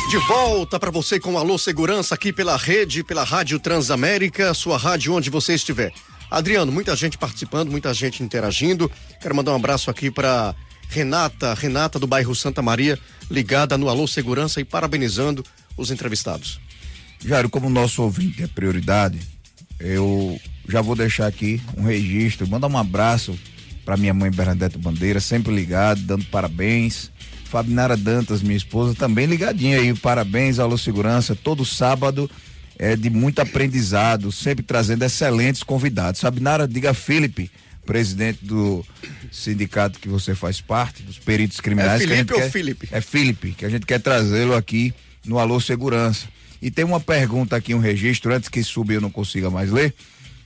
[0.08, 5.12] De volta para você com Alô Segurança aqui pela rede, pela Rádio Transamérica, sua rádio
[5.12, 5.92] onde você estiver.
[6.30, 8.88] Adriano, muita gente participando, muita gente interagindo.
[9.20, 10.54] Quero mandar um abraço aqui para
[10.88, 12.96] Renata, Renata do bairro Santa Maria,
[13.28, 15.44] ligada no Alô Segurança e parabenizando
[15.76, 16.60] os entrevistados.
[17.24, 19.18] Jairo, como nosso ouvinte é prioridade,
[19.78, 23.38] eu já vou deixar aqui um registro, mandar um abraço
[23.84, 27.10] para minha mãe Bernadette Bandeira, sempre ligado, dando parabéns
[27.52, 29.92] Fabinara Dantas, minha esposa, também ligadinha aí.
[29.92, 31.36] Parabéns, Alô Segurança.
[31.36, 32.30] Todo sábado
[32.78, 36.22] é de muito aprendizado, sempre trazendo excelentes convidados.
[36.22, 37.50] Fabinara, diga Felipe,
[37.84, 38.82] presidente do
[39.30, 42.00] sindicato que você faz parte, dos peritos criminais.
[42.00, 42.88] É Felipe ou quer, Felipe?
[42.90, 46.26] É Felipe, que a gente quer trazê-lo aqui no Alô Segurança.
[46.62, 49.92] E tem uma pergunta aqui, um registro, antes que subir eu não consiga mais ler,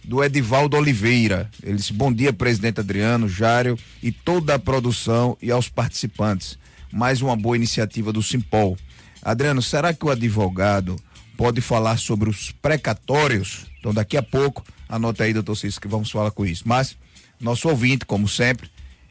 [0.03, 1.51] do Edivaldo Oliveira.
[1.63, 6.59] Ele disse: Bom dia, presidente Adriano, Jário e toda a produção e aos participantes
[6.91, 8.79] mais uma boa iniciativa do Simpol.
[9.21, 10.97] Adriano, será que o advogado
[11.37, 13.67] pode falar sobre os precatórios?
[13.79, 16.63] Então, daqui a pouco, anota aí, doutor Cícero, que vamos falar com isso.
[16.65, 16.97] Mas
[17.39, 18.71] nosso ouvinte, como sempre,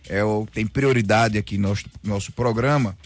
[0.10, 2.98] é o tem prioridade aqui no nosso, nosso programa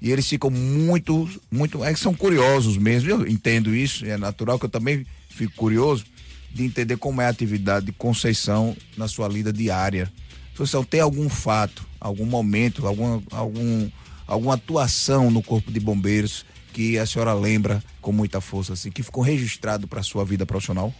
[0.00, 3.10] e eles ficam muito, muito, é que são curiosos mesmo.
[3.10, 6.04] Eu entendo isso, é natural que eu também fico curioso
[6.52, 10.10] de entender como é a atividade de Conceição na sua lida diária.
[10.56, 13.90] Conceição, tem algum fato, algum momento, algum, algum,
[14.26, 19.02] alguma atuação no Corpo de Bombeiros que a senhora lembra com muita força, assim, que
[19.02, 20.94] ficou registrado para a sua vida profissional?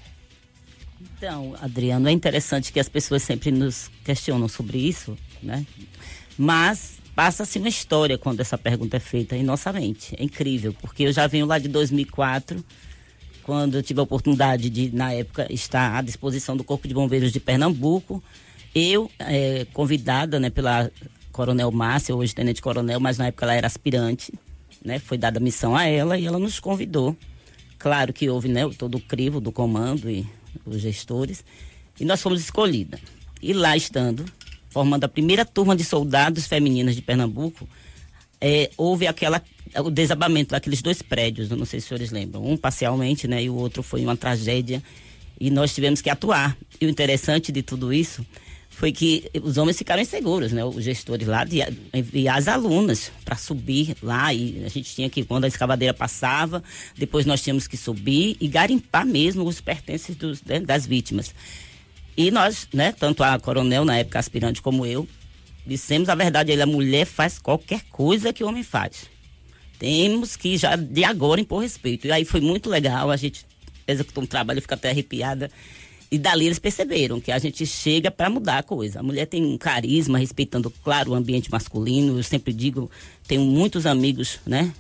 [1.00, 5.66] Então, Adriano, é interessante que as pessoas sempre nos questionam sobre isso, né?
[6.38, 10.14] Mas passa-se uma história quando essa pergunta é feita em nossa mente.
[10.18, 12.62] É incrível, porque eu já venho lá de 2004,
[13.42, 17.32] quando eu tive a oportunidade de, na época, estar à disposição do Corpo de Bombeiros
[17.32, 18.22] de Pernambuco.
[18.74, 20.90] Eu, é, convidada né, pela
[21.32, 24.34] Coronel Márcia, hoje Tenente Coronel, mas na época ela era aspirante,
[24.84, 24.98] né?
[24.98, 27.16] Foi dada a missão a ela e ela nos convidou.
[27.78, 30.26] Claro que houve né, todo o crivo do comando e
[30.66, 31.42] os gestores.
[31.98, 33.00] E nós fomos escolhidas.
[33.40, 34.26] E lá estando,
[34.76, 37.66] formando a primeira turma de soldados femininas de Pernambuco,
[38.38, 39.42] é, houve aquela
[39.78, 43.48] o desabamento daqueles dois prédios, não sei se os senhores lembram, um parcialmente, né, e
[43.48, 44.82] o outro foi uma tragédia
[45.40, 46.54] e nós tivemos que atuar.
[46.78, 48.24] E o interessante de tudo isso
[48.68, 51.60] foi que os homens ficaram inseguros, né, os gestores lá de
[51.94, 56.62] enviar as alunas para subir lá e a gente tinha que quando a escavadeira passava,
[56.94, 61.34] depois nós tínhamos que subir e garimpar mesmo os pertences dos, né, das vítimas.
[62.16, 65.06] E nós, né, tanto a coronel, na época aspirante, como eu,
[65.66, 69.06] dissemos a verdade, ele, a mulher faz qualquer coisa que o homem faz.
[69.78, 72.06] Temos que já de agora impor respeito.
[72.06, 73.44] E aí foi muito legal, a gente
[73.86, 75.50] executou um trabalho, fica até arrepiada.
[76.10, 79.00] E dali eles perceberam que a gente chega para mudar a coisa.
[79.00, 82.18] A mulher tem um carisma, respeitando, claro, o ambiente masculino.
[82.18, 82.90] Eu sempre digo,
[83.26, 84.72] tenho muitos amigos, né,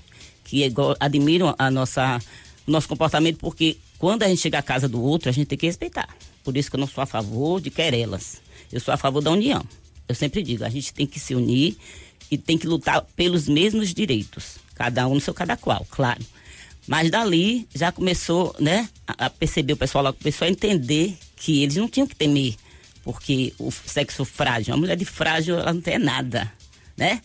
[0.44, 2.20] que admiram a nossa
[2.66, 5.66] nosso comportamento, porque quando a gente chega à casa do outro, a gente tem que
[5.66, 6.08] respeitar.
[6.46, 8.40] Por isso que eu não sou a favor de querelas.
[8.70, 9.66] Eu sou a favor da união.
[10.08, 11.76] Eu sempre digo, a gente tem que se unir
[12.30, 14.58] e tem que lutar pelos mesmos direitos.
[14.76, 16.24] Cada um no seu cada qual, claro.
[16.86, 21.88] Mas dali já começou, né, a perceber, o pessoal começou a entender que eles não
[21.88, 22.54] tinham que temer,
[23.02, 26.52] porque o sexo frágil, uma mulher de frágil, ela não tem nada,
[26.96, 27.20] né?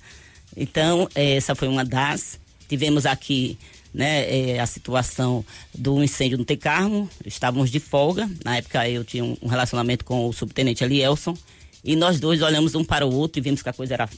[0.57, 2.39] Então, essa foi uma das.
[2.67, 3.55] Tivemos aqui
[3.93, 9.23] né, é, a situação do incêndio no Tecarmo, estávamos de folga, na época eu tinha
[9.23, 11.38] um, relacionamento com o subtenente Elielson,
[11.84, 14.10] e nós dois olhamos um para o outro e vimos que a coisa era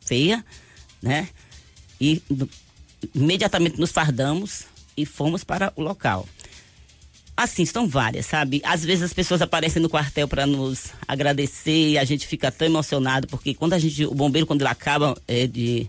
[0.00, 0.44] feia,
[1.00, 1.28] né,
[2.00, 2.22] e
[3.14, 4.64] imediatamente nos fardamos
[4.96, 6.28] e fomos para o local.
[7.34, 8.60] Assim, são várias, sabe?
[8.62, 12.66] Às vezes as pessoas aparecem no quartel para nos agradecer e a gente fica tão
[12.66, 15.88] emocionado, porque quando a gente, o bombeiro, quando ele acaba é, de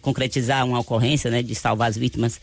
[0.00, 2.40] concretizar uma ocorrência, né, de salvar as vítimas,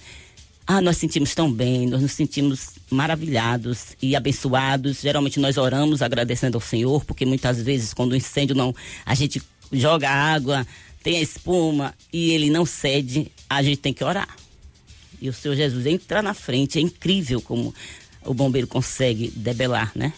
[0.66, 5.02] ah, nós sentimos tão bem, nós nos sentimos maravilhados e abençoados.
[5.02, 8.74] Geralmente nós oramos agradecendo ao Senhor, porque muitas vezes quando o incêndio não,
[9.06, 10.66] a gente joga água,
[11.02, 14.38] tem a espuma e ele não cede, a gente tem que orar.
[15.22, 17.74] E o Senhor Jesus entra na frente, é incrível como
[18.26, 20.14] o bombeiro consegue debelar, né?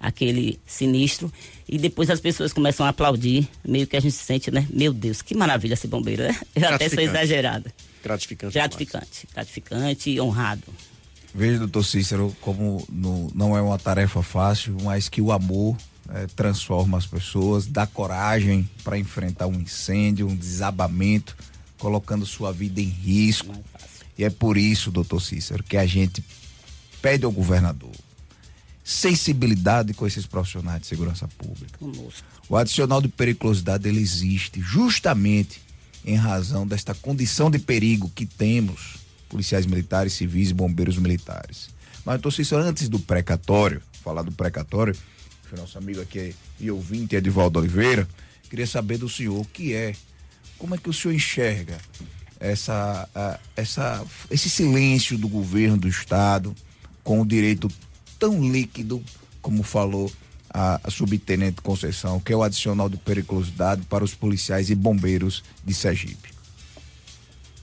[0.00, 1.30] aquele sinistro
[1.72, 4.66] e depois as pessoas começam a aplaudir, meio que a gente sente, né?
[4.72, 6.36] Meu Deus, que maravilha esse bombeiro, né?
[6.56, 7.72] Eu até sou exagerada.
[8.02, 8.54] Gratificante.
[8.54, 10.64] Gratificante, gratificante e honrado.
[11.32, 15.76] Veja, doutor Cícero, como no, não é uma tarefa fácil, mas que o amor
[16.12, 21.36] é, transforma as pessoas, dá coragem para enfrentar um incêndio, um desabamento,
[21.78, 23.52] colocando sua vida em risco.
[23.52, 23.80] É
[24.18, 26.24] e é por isso, doutor Cícero, que a gente
[27.00, 27.92] pede ao governador,
[28.90, 31.78] sensibilidade com esses profissionais de segurança pública.
[32.48, 35.62] O adicional de periculosidade ele existe justamente
[36.04, 38.96] em razão desta condição de perigo que temos,
[39.28, 41.70] policiais militares, civis e bombeiros militares.
[42.04, 44.96] Mas então, se antes do precatório, falar do precatório,
[45.52, 48.08] o nosso amigo aqui e ouvinte Edivaldo Oliveira,
[48.48, 49.94] queria saber do senhor o que é,
[50.58, 51.78] como é que o senhor enxerga
[52.40, 53.08] essa,
[53.54, 56.54] essa, esse silêncio do governo do estado
[57.04, 57.70] com o direito
[58.20, 59.02] tão líquido,
[59.40, 60.12] como falou
[60.52, 65.42] a, a subtenente Conceição, que é o adicional de periculosidade para os policiais e bombeiros
[65.64, 66.28] de Sergipe.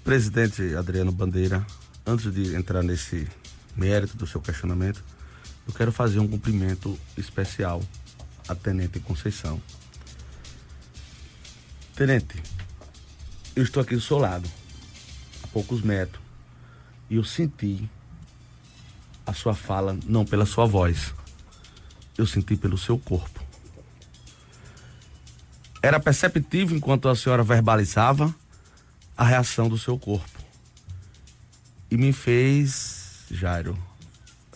[0.04, 1.66] Presidente Adriano Bandeira,
[2.06, 3.28] antes de entrar nesse
[3.76, 5.04] mérito do seu questionamento,
[5.68, 7.84] eu quero fazer um cumprimento especial
[8.48, 9.62] à Tenente Conceição.
[11.96, 12.42] Tenente,
[13.56, 14.50] eu estou aqui do seu lado,
[15.44, 16.24] a poucos metros,
[17.10, 17.90] e eu senti
[19.28, 21.14] a sua fala não pela sua voz.
[22.18, 23.44] Eu senti pelo seu corpo.
[25.84, 28.34] Era perceptível enquanto a senhora verbalizava
[29.16, 30.40] a reação do seu corpo.
[31.92, 33.78] E me fez, Jairo,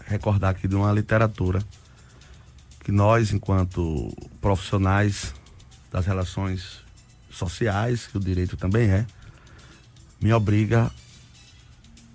[0.08, 1.62] recordar aqui de uma literatura
[2.80, 5.34] que nós, enquanto profissionais
[5.92, 6.80] das relações
[7.30, 9.06] sociais, que o direito também é,
[10.20, 10.90] me obriga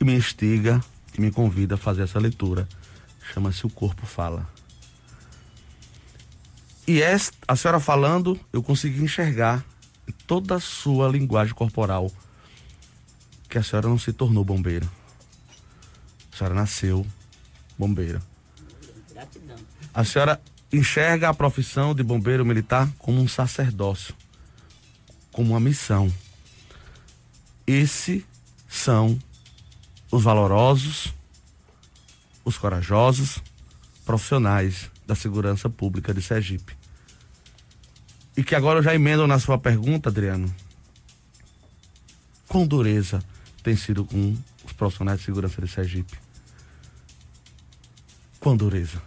[0.01, 0.83] e me instiga
[1.17, 2.69] e me convida a fazer essa leitura.
[3.33, 4.49] Chama-se O Corpo Fala.
[6.87, 9.65] E esta, a senhora falando, eu consegui enxergar
[10.27, 12.11] toda a sua linguagem corporal
[13.49, 14.87] que a senhora não se tornou bombeira.
[16.33, 17.05] A senhora nasceu
[17.77, 18.23] bombeira.
[19.93, 20.41] A senhora
[20.73, 24.15] enxerga a profissão de bombeiro militar como um sacerdócio,
[25.33, 26.13] como uma missão.
[27.67, 28.23] Esses
[28.69, 29.19] são
[30.17, 31.13] os valorosos,
[32.45, 33.43] os corajosos,
[34.05, 36.75] profissionais da segurança pública de Sergipe.
[38.37, 40.53] E que agora já emendo na sua pergunta, Adriano.
[42.49, 43.23] Com dureza
[43.63, 46.19] tem sido com os profissionais de segurança de Sergipe?
[48.41, 49.03] Com dureza.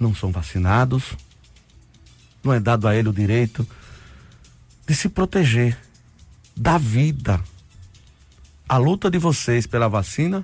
[0.00, 1.12] Não são vacinados,
[2.42, 3.66] não é dado a ele o direito
[4.86, 5.78] de se proteger
[6.56, 7.42] da vida.
[8.68, 10.42] A luta de vocês pela vacina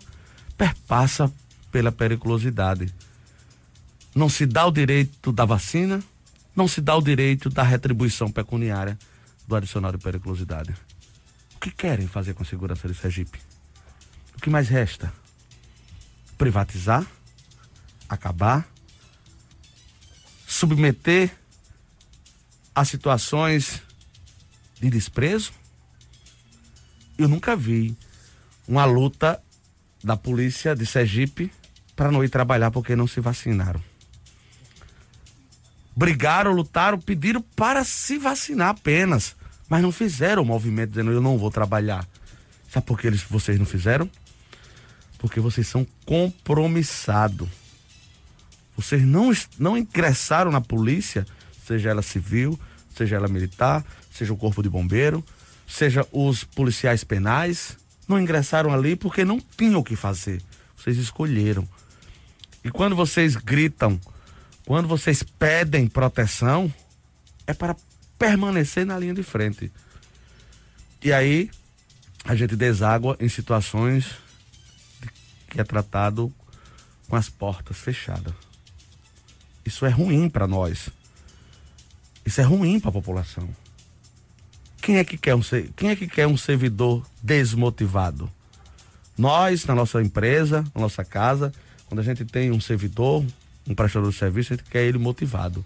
[0.57, 1.33] perpassa
[1.71, 2.93] pela periculosidade
[4.15, 6.03] não se dá o direito da vacina,
[6.55, 8.99] não se dá o direito da retribuição pecuniária
[9.49, 10.75] do adicional de periculosidade.
[11.57, 13.41] O que querem fazer com a segurança de Sergipe?
[14.37, 15.13] O que mais resta?
[16.37, 17.07] Privatizar?
[18.09, 18.69] Acabar?
[20.47, 21.35] Submeter
[22.75, 23.83] a situações
[24.79, 25.53] de desprezo?
[27.17, 27.97] Eu nunca vi
[28.67, 29.43] uma luta
[30.03, 31.51] da polícia de Sergipe
[31.95, 33.81] para não ir trabalhar porque não se vacinaram
[35.97, 39.37] brigaram, lutaram, pediram para se vacinar apenas,
[39.69, 42.07] mas não fizeram o movimento dizendo eu não vou trabalhar.
[42.69, 44.11] Sabe por que eles, vocês não fizeram?
[45.19, 47.49] Porque vocês são compromissados.
[48.77, 51.27] Vocês não, não ingressaram na polícia,
[51.67, 52.59] seja ela civil,
[52.97, 55.23] seja ela militar, seja o corpo de bombeiro,
[55.69, 57.77] seja os policiais penais,
[58.09, 60.43] não ingressaram ali porque não tinham o que fazer.
[60.77, 61.69] Vocês escolheram.
[62.65, 64.01] E quando vocês gritam
[64.65, 66.73] quando vocês pedem proteção,
[67.47, 67.77] é para
[68.19, 69.73] permanecer na linha de frente.
[71.03, 71.51] E aí,
[72.25, 74.13] a gente deságua em situações
[75.49, 76.33] que é tratado
[77.09, 78.33] com as portas fechadas.
[79.65, 80.89] Isso é ruim para nós.
[82.25, 83.49] Isso é ruim para a população.
[84.83, 85.41] Quem é que quer um
[85.77, 88.29] quem é que quer um servidor desmotivado?
[89.17, 91.53] Nós, na nossa empresa, na nossa casa,
[91.87, 93.25] quando a gente tem um servidor,
[93.69, 95.65] um prestador de serviço, a gente quer ele motivado.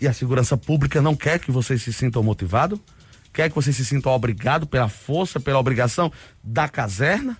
[0.00, 2.80] E a segurança pública não quer que vocês se sintam motivados,
[3.34, 6.10] quer que vocês se sintam obrigados pela força, pela obrigação
[6.42, 7.36] da caserna,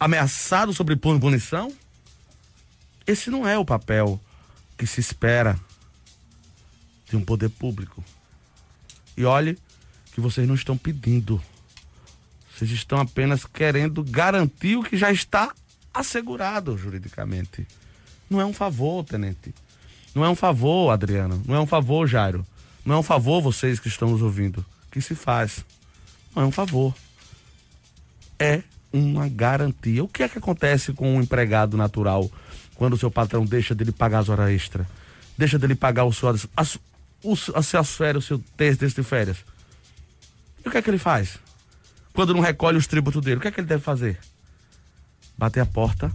[0.00, 1.70] ameaçado sobre punição.
[3.06, 4.18] Esse não é o papel
[4.78, 5.60] que se espera
[7.10, 8.02] de um poder público.
[9.16, 9.58] E olhe
[10.12, 11.42] que vocês não estão pedindo.
[12.54, 15.52] Vocês estão apenas querendo garantir o que já está
[15.92, 17.66] assegurado juridicamente.
[18.30, 19.54] Não é um favor, tenente.
[20.14, 21.42] Não é um favor, Adriano.
[21.46, 22.46] Não é um favor, Jairo.
[22.84, 24.64] Não é um favor vocês que estão nos ouvindo.
[24.90, 25.64] Que se faz.
[26.34, 26.94] Não é um favor.
[28.38, 28.62] É
[28.92, 30.04] uma garantia.
[30.04, 32.30] O que é que acontece com um empregado natural
[32.76, 34.86] quando o seu patrão deixa dele pagar as horas extras?
[35.36, 36.78] Deixa dele pagar o seu, as,
[37.24, 39.38] o, as férias, o seu texto de férias?
[40.64, 41.38] E o que é que ele faz?
[42.12, 44.18] Quando não recolhe os tributos dele, o que é que ele deve fazer?
[45.36, 46.12] Bater a porta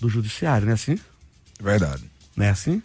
[0.00, 0.98] do judiciário, não é assim?
[1.60, 2.04] Verdade.
[2.34, 2.82] Não é assim?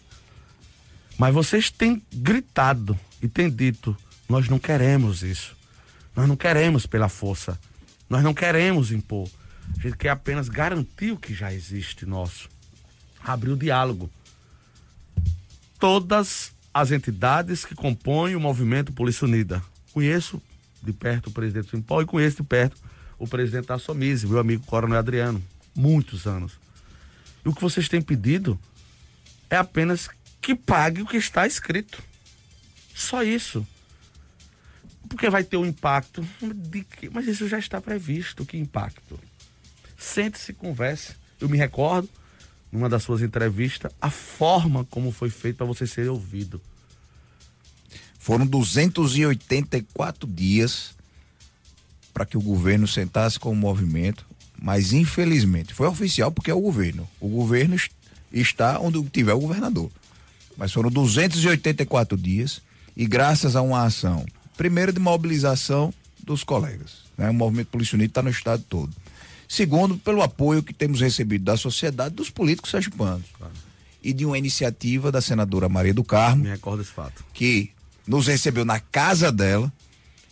[1.17, 3.95] Mas vocês têm gritado e têm dito:
[4.27, 5.55] nós não queremos isso.
[6.15, 7.59] Nós não queremos pela força.
[8.09, 9.29] Nós não queremos impor.
[9.77, 12.49] A gente quer apenas garantir o que já existe nosso.
[13.23, 14.09] Abrir o diálogo.
[15.79, 19.61] Todas as entidades que compõem o movimento Polícia Unida.
[19.93, 20.41] Conheço
[20.81, 22.81] de perto o presidente do Simpol e conheço de perto
[23.19, 25.43] o presidente da Somise, meu amigo Coronel Adriano.
[25.75, 26.53] Muitos anos.
[27.45, 28.59] E o que vocês têm pedido
[29.49, 30.09] é apenas
[30.41, 32.01] que pague o que está escrito.
[32.95, 33.65] Só isso.
[35.07, 36.25] Porque vai ter um impacto.
[37.11, 38.45] Mas isso já está previsto.
[38.45, 39.19] Que impacto?
[39.97, 41.15] Sente-se converse.
[41.39, 42.09] Eu me recordo,
[42.73, 46.59] numa das suas entrevistas, a forma como foi feito para você ser ouvido.
[48.19, 50.95] Foram 284 dias
[52.13, 54.25] para que o governo sentasse com o movimento
[54.63, 57.05] mas infelizmente foi oficial porque é o governo.
[57.19, 57.75] O governo
[58.31, 59.91] está onde tiver o governador.
[60.55, 62.61] Mas foram 284 dias
[62.95, 65.93] e graças a uma ação, primeiro de mobilização
[66.23, 67.29] dos colegas, né?
[67.29, 68.89] O movimento Polícia está no estado todo.
[69.53, 73.27] Segundo, pelo apoio que temos recebido da sociedade, dos políticos sergipanos.
[73.37, 73.53] Claro.
[74.01, 76.41] e de uma iniciativa da senadora Maria do Carmo.
[76.43, 77.23] Me recordo esse fato.
[77.31, 77.69] Que
[78.07, 79.71] nos recebeu na casa dela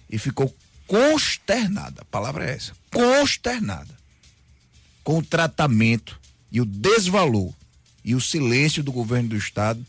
[0.10, 0.52] e ficou
[0.88, 2.02] consternada.
[2.02, 3.96] A palavra é essa: consternada.
[5.04, 6.20] Com o tratamento
[6.52, 7.54] e o desvalor
[8.04, 9.86] e o silêncio do governo do estado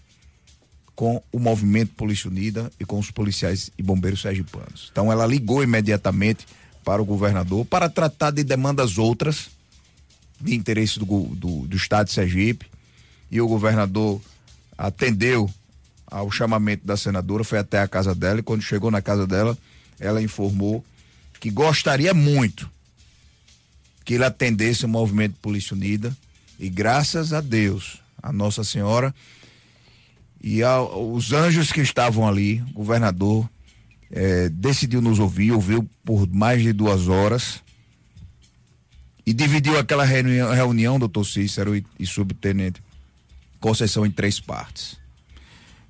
[0.94, 4.90] com o movimento Polícia Unida e com os policiais e bombeiros sergipanos.
[4.92, 6.46] Então ela ligou imediatamente
[6.84, 9.50] para o governador para tratar de demandas outras
[10.40, 12.66] de interesse do, do, do estado de Sergipe.
[13.30, 14.20] E o governador
[14.76, 15.48] atendeu
[16.06, 19.56] ao chamamento da senadora, foi até a casa dela e quando chegou na casa dela,
[19.98, 20.84] ela informou
[21.40, 22.70] que gostaria muito
[24.04, 26.14] que ele atendesse o movimento Polícia Unida.
[26.58, 29.14] E graças a Deus, a Nossa Senhora
[30.42, 33.48] e os anjos que estavam ali, o governador
[34.12, 37.62] é, decidiu nos ouvir, ouviu por mais de duas horas
[39.24, 42.82] e dividiu aquela reunião, reunião doutor Cícero e, e subtenente
[43.58, 44.96] Conceição em três partes.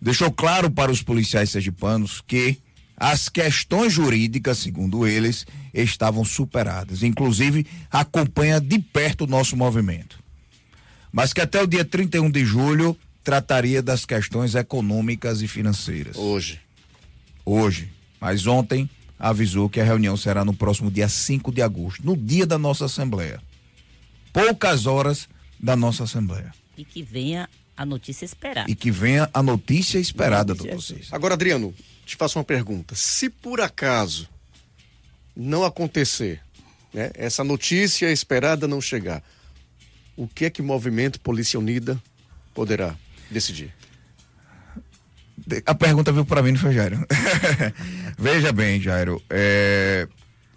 [0.01, 2.59] Deixou claro para os policiais sergipanos que
[2.95, 7.03] as questões jurídicas, segundo eles, estavam superadas.
[7.03, 10.23] Inclusive, acompanha de perto o nosso movimento.
[11.11, 12.95] Mas que até o dia 31 de julho
[13.25, 16.17] trataria das questões econômicas e financeiras.
[16.17, 16.61] Hoje.
[17.45, 17.91] Hoje.
[18.23, 22.47] Mas ontem avisou que a reunião será no próximo dia 5 de agosto, no dia
[22.47, 23.43] da nossa Assembleia.
[24.33, 26.55] Poucas horas da nossa Assembleia.
[26.79, 28.71] E que venha a notícia esperada.
[28.71, 31.09] E que venha a notícia esperada, doutor Cícero.
[31.11, 31.75] Agora, Adriano,
[32.07, 32.95] te faço uma pergunta.
[32.95, 34.29] Se por acaso
[35.35, 36.41] não acontecer,
[36.95, 39.21] né, essa notícia esperada não chegar,
[40.17, 42.01] o que é que o movimento Polícia Unida
[42.55, 42.95] poderá
[43.29, 43.75] decidir?
[45.67, 46.99] A pergunta veio para mim, não foi, Jairo?
[48.19, 49.23] Veja bem, Jairo.
[49.29, 50.09] É...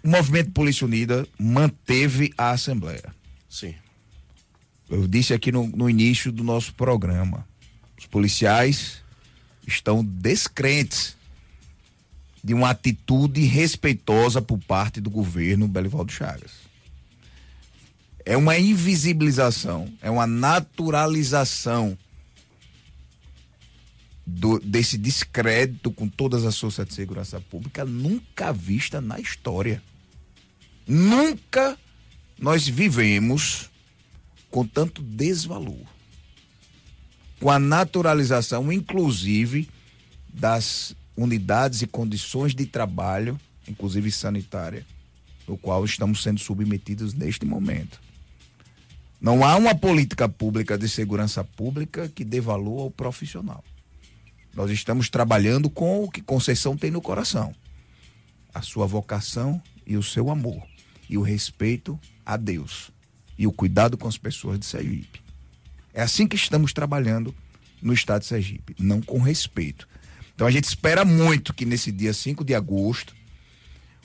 [0.02, 3.14] O movimento Polícia Unida manteve a Assembleia.
[3.48, 3.74] Sim.
[4.88, 7.46] Eu disse aqui no, no início do nosso programa:
[7.98, 9.02] os policiais
[9.66, 11.16] estão descrentes
[12.42, 16.52] de uma atitude respeitosa por parte do governo Belivaldo Chagas.
[18.24, 21.98] É uma invisibilização, é uma naturalização
[24.26, 29.80] do, desse descrédito com todas as forças de segurança pública nunca vista na história.
[30.86, 31.78] Nunca
[32.38, 33.70] nós vivemos
[34.50, 35.86] com tanto desvalor.
[37.38, 39.68] Com a naturalização, inclusive,
[40.28, 44.84] das unidades e condições de trabalho, inclusive sanitária,
[45.46, 48.00] no qual estamos sendo submetidos neste momento.
[49.20, 53.62] Não há uma política pública de segurança pública que dê valor ao profissional.
[54.56, 57.54] Nós estamos trabalhando com o que Conceição tem no coração:
[58.54, 60.66] a sua vocação e o seu amor,
[61.10, 62.90] e o respeito a Deus,
[63.38, 65.20] e o cuidado com as pessoas de Sergipe.
[65.92, 67.34] É assim que estamos trabalhando
[67.82, 69.86] no estado de Sergipe, não com respeito.
[70.34, 73.14] Então a gente espera muito que nesse dia 5 de agosto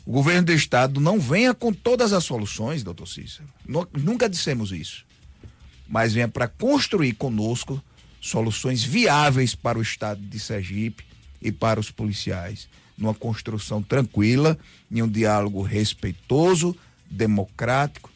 [0.05, 3.47] o governo do estado não venha com todas as soluções, doutor Cícero.
[3.93, 5.05] Nunca dissemos isso.
[5.87, 7.81] Mas venha para construir conosco
[8.21, 11.03] soluções viáveis para o estado de Sergipe
[11.41, 14.57] e para os policiais, numa construção tranquila,
[14.91, 16.77] em um diálogo respeitoso,
[17.09, 18.11] democrático,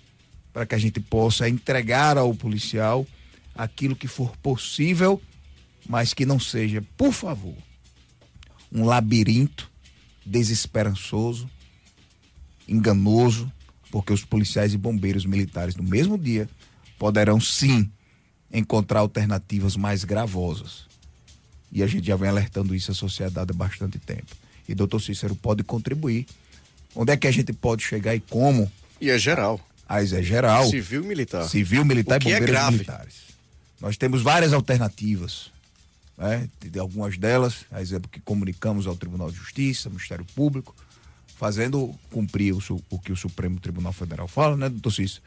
[0.53, 3.05] para que a gente possa entregar ao policial
[3.55, 5.19] aquilo que for possível,
[5.89, 7.55] mas que não seja, por favor,
[8.71, 9.69] um labirinto
[10.25, 11.49] desesperançoso,
[12.67, 13.51] enganoso,
[13.91, 16.49] porque os policiais e bombeiros militares no mesmo dia
[16.97, 17.89] poderão sim
[18.57, 20.85] encontrar alternativas mais gravosas.
[21.71, 24.35] E a gente já vem alertando isso à sociedade há bastante tempo.
[24.67, 26.25] E doutor Cícero pode contribuir.
[26.95, 28.71] Onde é que a gente pode chegar e como?
[29.01, 29.59] E é geral.
[29.87, 30.69] Ah, é geral.
[30.69, 31.47] Civil e militar.
[31.47, 33.15] Civil, militar e é bombeiros é militares.
[33.79, 35.51] Nós temos várias alternativas.
[36.17, 36.49] Né?
[36.61, 40.73] De algumas delas, a exemplo que comunicamos ao Tribunal de Justiça, Ministério Público,
[41.35, 45.21] fazendo cumprir o, o, que o Supremo Tribunal Federal fala, né, doutor Cícero?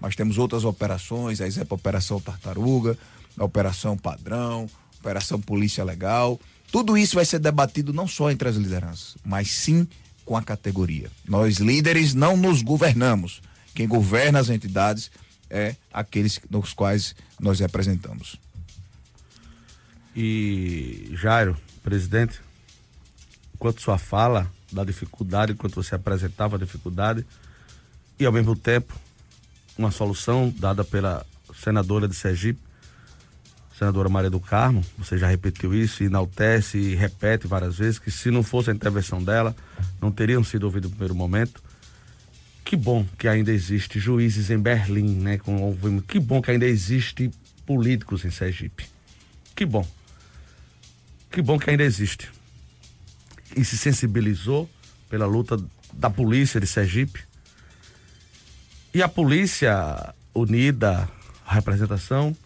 [0.00, 2.98] Mas temos outras operações, a exemplo, a Operação Tartaruga,
[3.36, 6.40] a Operação Padrão, Operação Polícia Legal.
[6.72, 9.86] Tudo isso vai ser debatido não só entre as lideranças, mas sim
[10.24, 11.10] com a categoria.
[11.28, 13.42] Nós líderes não nos governamos.
[13.74, 15.10] Quem governa as entidades
[15.48, 18.36] é aqueles nos quais nós representamos.
[20.14, 22.40] E Jairo, presidente,
[23.54, 27.26] enquanto sua fala da dificuldade, enquanto você apresentava a dificuldade,
[28.18, 28.94] e ao mesmo tempo
[29.76, 32.60] uma solução dada pela senadora de Sergipe,
[33.78, 38.30] senadora Maria do Carmo, você já repetiu isso, enaltece e repete várias vezes que se
[38.30, 39.56] não fosse a intervenção dela,
[40.00, 41.62] não teriam sido ouvidos no primeiro momento.
[42.62, 45.38] Que bom que ainda existe juízes em Berlim, né?
[45.38, 45.74] Com,
[46.06, 47.30] que bom que ainda existe
[47.64, 48.86] políticos em Sergipe.
[49.56, 49.86] Que bom.
[51.30, 52.30] Que bom que ainda existe.
[53.56, 54.68] E se sensibilizou
[55.08, 55.58] pela luta
[55.92, 57.20] da polícia de Sergipe.
[58.94, 61.08] E a polícia unida,
[61.46, 62.36] a representação,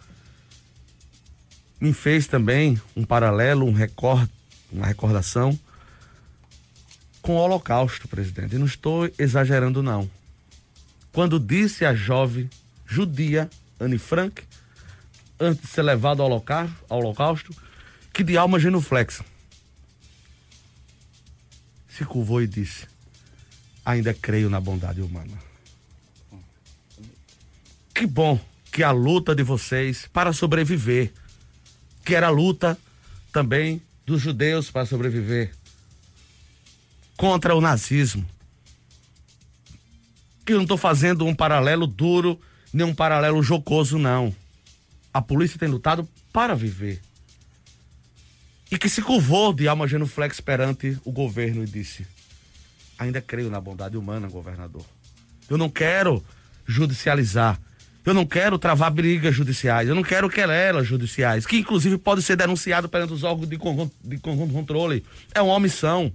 [1.81, 4.29] me fez também um paralelo, um record,
[4.73, 5.59] uma recordação
[7.21, 8.55] com o Holocausto, presidente.
[8.55, 10.11] E não estou exagerando, não.
[11.13, 12.51] Quando disse a jovem
[12.87, 13.49] judia
[13.79, 14.43] Anne Frank,
[15.39, 17.55] antes de ser holocausto, ao holocausto
[18.13, 19.25] que de alma genuflexa.
[21.97, 22.87] Se curvou e disse:
[23.85, 25.39] Ainda creio na bondade humana.
[27.95, 28.41] Que bom
[28.73, 31.13] que a luta de vocês para sobreviver,
[32.05, 32.77] que era a luta
[33.33, 35.55] também dos judeus para sobreviver
[37.17, 38.27] contra o nazismo.
[40.45, 42.41] Que eu não estou fazendo um paralelo duro,
[42.73, 44.35] nem um paralelo jocoso, não.
[45.13, 47.01] A polícia tem lutado para viver.
[48.75, 52.05] E que se curvou de alma genuflex perante o governo e disse:
[52.99, 54.85] Ainda creio na bondade humana, governador.
[55.49, 56.21] Eu não quero
[56.67, 57.61] judicializar.
[58.05, 59.89] Eu não quero travar brigas judiciais.
[59.89, 64.19] Eu não quero querelas judiciais, que inclusive pode ser denunciado perante os órgãos de, de
[64.19, 65.07] controle.
[65.33, 66.13] É uma omissão.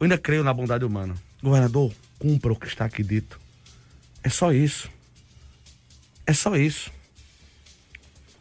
[0.00, 1.14] Eu ainda creio na bondade humana.
[1.42, 3.38] Governador, cumpra o que está aqui dito.
[4.24, 4.88] É só isso.
[6.26, 6.90] É só isso.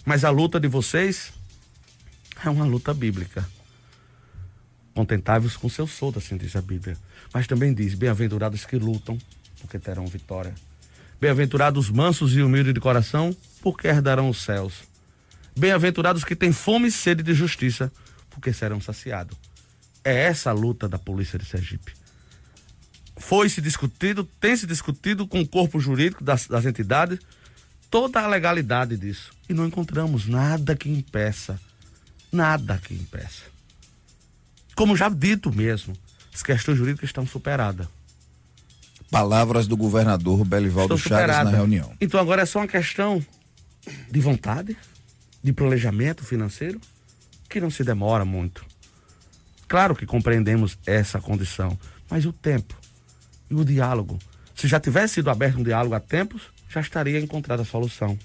[0.10, 1.32] Mas a luta de vocês
[2.43, 3.47] é uma luta bíblica.
[4.95, 6.97] Contentáveis com seus soldos, assim diz a Bíblia.
[7.32, 9.20] Mas também diz: bem-aventurados que lutam,
[9.62, 10.55] porque terão vitória.
[11.22, 14.82] Bem-aventurados mansos e humildes de coração, porque herdarão os céus.
[15.55, 17.91] Bem-aventurados que têm fome e sede de justiça,
[18.32, 19.38] porque serão saciados.
[20.03, 21.93] É essa a luta da polícia de Sergipe.
[23.16, 27.20] Foi se discutido, tem se discutido com o corpo jurídico das, das entidades
[27.89, 29.31] toda a legalidade disso.
[29.47, 31.59] E não encontramos nada que impeça.
[32.31, 33.43] Nada que impeça.
[34.75, 35.93] Como já dito mesmo,
[36.33, 37.87] as questões jurídicas estão superadas.
[39.09, 41.93] Palavras do governador Belivaldo Chagas na reunião.
[41.99, 43.25] Então agora é só uma questão
[44.09, 44.77] de vontade,
[45.43, 46.79] de planejamento financeiro,
[47.49, 48.63] que não se demora muito.
[49.67, 51.77] Claro que compreendemos essa condição,
[52.09, 52.75] mas o tempo
[53.49, 54.19] e o diálogo.
[54.55, 58.17] Se já tivesse sido aberto um diálogo há tempos, já estaria encontrada a solução.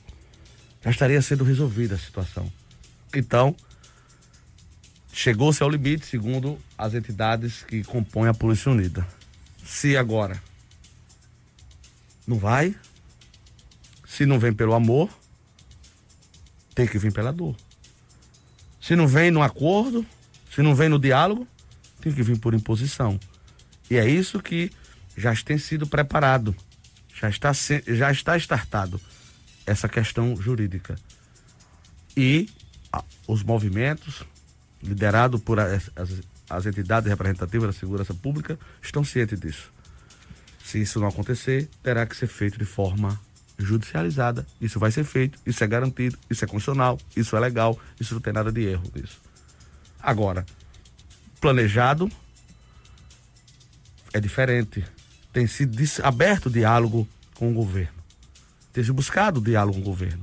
[0.82, 2.52] Já estaria sendo resolvida a situação.
[3.14, 3.56] Então,
[5.12, 9.06] chegou-se ao limite, segundo as entidades que compõem a Polícia Unida.
[9.64, 10.40] Se agora
[12.26, 12.74] não vai,
[14.06, 15.08] se não vem pelo amor,
[16.74, 17.56] tem que vir pela dor.
[18.80, 20.04] Se não vem no acordo,
[20.54, 21.48] se não vem no diálogo,
[22.00, 23.18] tem que vir por imposição.
[23.90, 24.70] E é isso que
[25.16, 26.54] já tem sido preparado,
[27.30, 27.52] já está,
[27.86, 29.00] já está startado
[29.66, 30.96] essa questão jurídica.
[32.16, 32.48] E
[33.26, 34.22] os movimentos,
[34.82, 36.10] liderados por as, as,
[36.48, 39.72] as entidades representativas da segurança pública, estão cientes disso.
[40.62, 43.20] Se isso não acontecer, terá que ser feito de forma
[43.58, 44.46] judicializada.
[44.60, 48.20] Isso vai ser feito, isso é garantido, isso é constitucional, isso é legal, isso não
[48.20, 49.20] tem nada de erro nisso.
[50.02, 50.44] Agora,
[51.40, 52.10] planejado
[54.12, 54.84] é diferente.
[55.32, 58.02] Tem sido aberto diálogo com o governo.
[58.72, 60.22] Tem sido buscado diálogo com o governo.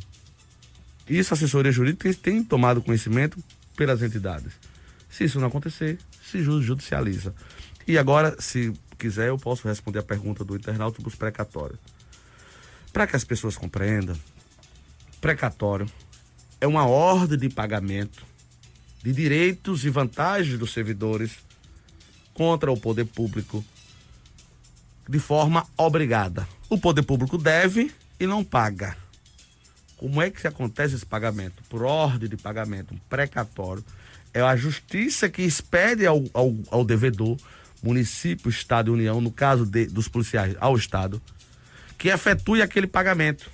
[1.07, 3.37] Isso a assessoria jurídica tem, tomado conhecimento
[3.75, 4.53] pelas entidades.
[5.09, 7.33] Se isso não acontecer, se judicializa.
[7.87, 11.79] E agora, se quiser, eu posso responder a pergunta do internauta sobre os precatórios.
[12.93, 14.15] Para que as pessoas compreendam,
[15.19, 15.89] precatório
[16.59, 18.25] é uma ordem de pagamento
[19.03, 21.31] de direitos e vantagens dos servidores
[22.33, 23.65] contra o poder público
[25.07, 26.47] de forma obrigada.
[26.69, 28.95] O poder público deve e não paga.
[29.97, 31.61] Como é que acontece esse pagamento?
[31.69, 33.83] Por ordem de pagamento, um precatório.
[34.33, 37.37] É a justiça que expede ao, ao, ao devedor,
[37.83, 41.21] município, Estado e União, no caso de, dos policiais, ao Estado,
[41.97, 43.51] que efetue aquele pagamento.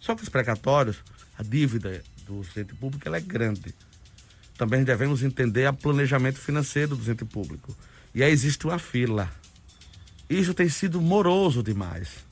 [0.00, 0.98] Só que os precatórios,
[1.38, 3.74] a dívida do ente público ela é grande
[4.60, 7.74] também devemos entender o planejamento financeiro do ente público.
[8.14, 9.32] E aí existe uma fila.
[10.30, 12.24] Isso tem sido moroso demais.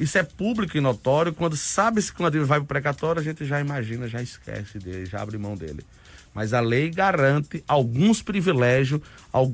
[0.00, 1.34] Isso é público e notório.
[1.34, 4.78] Quando sabe-se que uma dívida vai para o precatório, a gente já imagina, já esquece
[4.78, 5.84] dele, já abre mão dele.
[6.32, 9.02] Mas a lei garante alguns privilégios,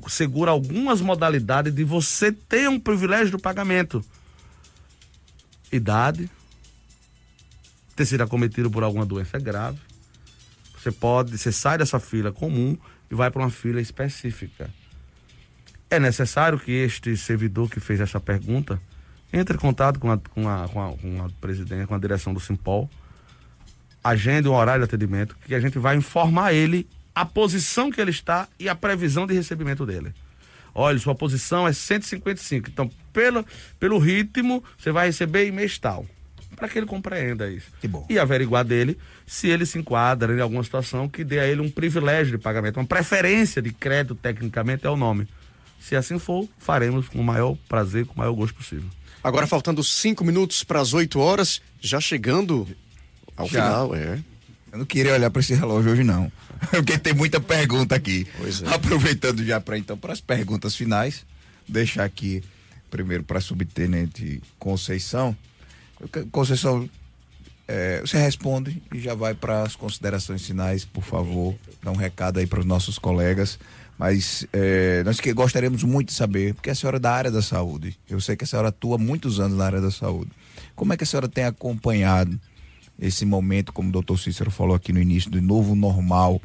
[0.09, 4.03] segura algumas modalidades de você ter um privilégio do pagamento.
[5.73, 6.31] Idade,
[7.97, 9.79] ter sido acometido por alguma doença grave,
[10.79, 12.79] você pode, você sai dessa fila comum
[13.11, 14.71] e vai para uma fila específica.
[15.91, 18.81] É necessário que este servidor que fez essa pergunta
[19.33, 22.33] entre em contato com a, com a, com a, com a presidente, com a direção
[22.33, 22.89] do Simpol,
[24.03, 28.11] agende um horário de atendimento que a gente vai informar ele a posição que ele
[28.11, 30.15] está e a previsão de recebimento dele.
[30.75, 32.69] Olha, sua posição é 155.
[32.71, 33.45] Então, pelo,
[33.79, 36.07] pelo ritmo, você vai receber em mês tal.
[36.55, 37.67] Para que ele compreenda isso.
[37.81, 38.07] Que bom.
[38.09, 41.71] E averiguar dele se ele se enquadra em alguma situação que dê a ele um
[41.71, 45.27] privilégio de pagamento, uma preferência de crédito, tecnicamente, é o nome.
[45.81, 48.89] Se assim for, faremos com o maior prazer, com o maior gosto possível.
[49.23, 52.67] Agora faltando cinco minutos para as 8 horas, já chegando
[53.37, 53.65] ao Já.
[53.65, 54.19] final, é.
[54.73, 56.31] Eu não queria olhar para esse relógio hoje, não.
[56.71, 58.27] Porque tem muita pergunta aqui.
[58.39, 58.69] Pois é.
[58.73, 61.27] Aproveitando já para então, para as perguntas finais,
[61.67, 62.43] deixar aqui
[62.91, 65.37] primeiro para a subtenente Conceição.
[66.31, 66.89] Conceição,
[67.69, 71.55] é, você responde e já vai para as considerações finais, por favor.
[71.83, 73.59] Dá um recado aí para os nossos colegas.
[74.01, 77.43] Mas é, nós que gostaríamos muito de saber, porque a senhora é da área da
[77.43, 77.99] saúde.
[78.09, 80.31] Eu sei que a senhora atua muitos anos na área da saúde.
[80.75, 82.41] Como é que a senhora tem acompanhado
[82.99, 86.41] esse momento, como o doutor Cícero falou aqui no início, do novo normal?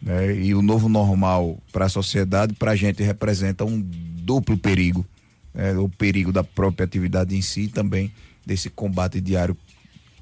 [0.00, 0.36] né?
[0.36, 5.04] E o novo normal para a sociedade, para a gente, representa um duplo perigo.
[5.52, 5.76] né?
[5.76, 8.12] O perigo da própria atividade em si e também
[8.44, 9.56] desse combate diário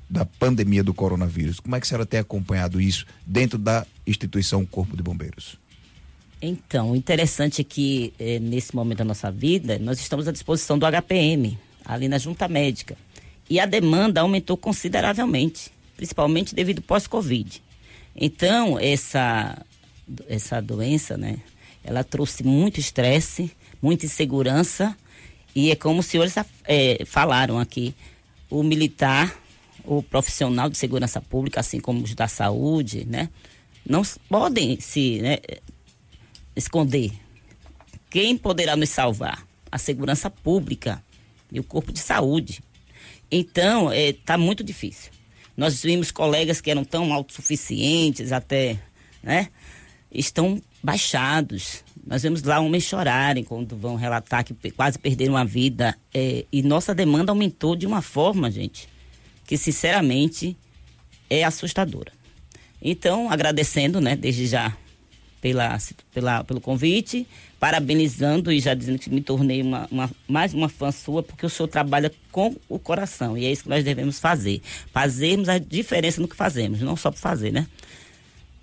[0.09, 1.61] da pandemia do coronavírus.
[1.61, 5.59] Como é que a senhora tem acompanhado isso dentro da instituição Corpo de Bombeiros?
[6.47, 10.79] Então, o interessante é que eh, nesse momento da nossa vida, nós estamos à disposição
[10.79, 12.99] do HPM, ali na junta médica.
[13.49, 17.63] E a demanda aumentou consideravelmente, principalmente devido pós-Covid.
[18.15, 19.57] Então, essa,
[20.29, 21.39] essa doença, né,
[21.83, 24.95] ela trouxe muito estresse, muita insegurança,
[25.57, 26.35] e é como os senhores
[26.67, 27.95] eh, falaram aqui,
[28.51, 29.35] o militar,
[29.83, 33.31] o profissional de segurança pública, assim como os da saúde, né,
[33.87, 35.39] não podem se né,
[36.57, 37.13] esconder.
[38.11, 39.47] Quem poderá nos salvar?
[39.71, 41.03] A segurança pública
[41.51, 42.63] e o corpo de saúde.
[43.31, 45.11] Então, está muito difícil.
[45.57, 48.79] Nós vimos colegas que eram tão autossuficientes até,
[49.23, 49.49] né?
[50.13, 51.85] Estão baixados.
[52.07, 55.97] Nós vemos lá homens chorarem quando vão relatar que quase perderam a vida.
[56.13, 58.89] É, e nossa demanda aumentou de uma forma, gente,
[59.47, 60.57] que sinceramente
[61.29, 62.13] é assustadora.
[62.83, 64.77] Então, agradecendo, né, desde já
[65.45, 65.77] pela,
[66.11, 67.27] pela, pelo convite,
[67.61, 71.51] parabenizando e já dizendo que me tornei uma, uma- mais uma fã sua, porque o
[71.51, 74.63] senhor trabalha com o coração e é isso que nós devemos fazer.
[74.91, 77.67] Fazermos a diferença no que fazemos, não só por fazer, né?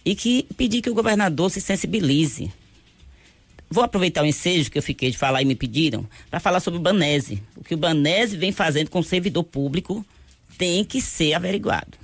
[0.03, 2.51] E que pedir que o governador se sensibilize.
[3.69, 6.79] Vou aproveitar o ensejo que eu fiquei de falar e me pediram para falar sobre
[6.79, 7.43] o Banese.
[7.55, 10.03] O que o Banese vem fazendo com o servidor público
[10.57, 12.01] tem que ser averiguado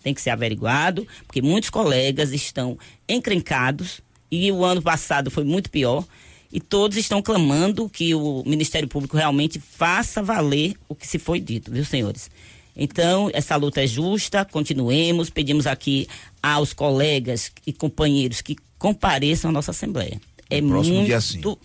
[0.00, 4.00] tem que ser averiguado, porque muitos colegas estão encrencados
[4.30, 6.04] e o ano passado foi muito pior.
[6.50, 11.40] E todos estão clamando que o Ministério Público realmente faça valer o que se foi
[11.40, 12.30] dito, viu, senhores?
[12.74, 16.06] Então, essa luta é justa, continuemos, pedimos aqui
[16.42, 20.20] aos colegas e companheiros que compareçam à nossa Assembleia.
[20.48, 21.58] É muito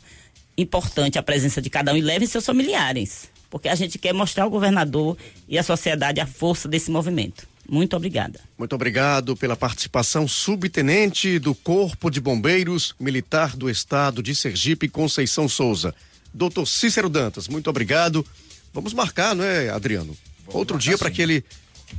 [0.57, 4.43] importante a presença de cada um e levem seus familiares, porque a gente quer mostrar
[4.43, 5.15] ao governador
[5.47, 7.47] e à sociedade a força desse movimento.
[7.73, 8.39] Muito obrigada.
[8.55, 15.49] Muito obrigado pela participação, subtenente do Corpo de Bombeiros Militar do Estado de Sergipe, Conceição
[15.49, 15.95] Souza.
[16.31, 18.23] Doutor Cícero Dantas, muito obrigado.
[18.71, 20.15] Vamos marcar, não é, Adriano?
[20.45, 21.43] Outro dia para que ele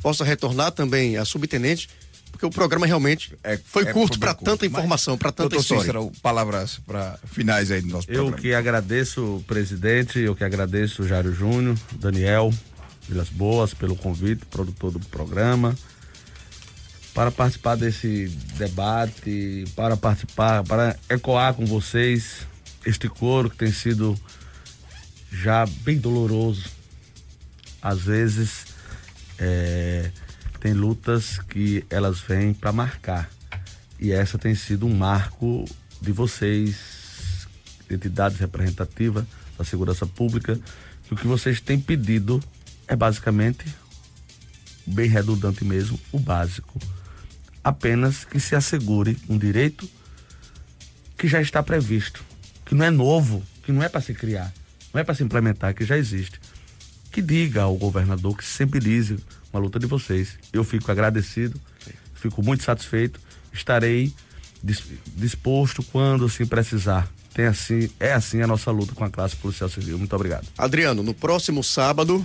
[0.01, 1.89] possa retornar também a subtenente,
[2.31, 3.33] porque o programa realmente
[3.65, 5.83] foi é curto para tanta informação, para tanta doutor história.
[5.83, 8.41] Cícero, palavras para finais aí do nosso Eu programa.
[8.41, 12.55] que agradeço, presidente, eu que agradeço o Jário Júnior, Daniel
[13.09, 15.75] Vilas Boas pelo convite, produtor do programa,
[17.13, 22.47] para participar desse debate, para participar, para ecoar com vocês
[22.85, 24.19] este coro que tem sido
[25.31, 26.69] já bem doloroso.
[27.81, 28.67] Às vezes
[29.39, 30.11] é,
[30.61, 33.31] tem lutas que elas vêm para marcar.
[34.01, 35.65] E essa tem sido um marco
[36.01, 37.47] de vocês,
[37.91, 39.25] entidades representativas
[39.57, 40.59] da segurança pública,
[41.07, 42.43] que o que vocês têm pedido
[42.87, 43.65] é basicamente,
[44.87, 46.79] bem redundante mesmo, o básico.
[47.63, 49.89] Apenas que se assegure um direito
[51.17, 52.23] que já está previsto,
[52.67, 54.53] que não é novo, que não é para se criar,
[54.93, 56.41] não é para se implementar, que já existe.
[57.11, 59.19] Que diga ao governador que se sensibilize
[59.51, 60.37] com a luta de vocês.
[60.53, 61.61] Eu fico agradecido,
[62.15, 63.21] fico muito satisfeito,
[63.53, 64.13] estarei
[64.63, 64.83] dis-
[65.17, 67.09] disposto quando assim precisar.
[67.33, 69.97] Tem assim, é assim a nossa luta com a classe policial civil.
[69.99, 70.47] Muito obrigado.
[70.59, 72.25] Adriano, no próximo sábado,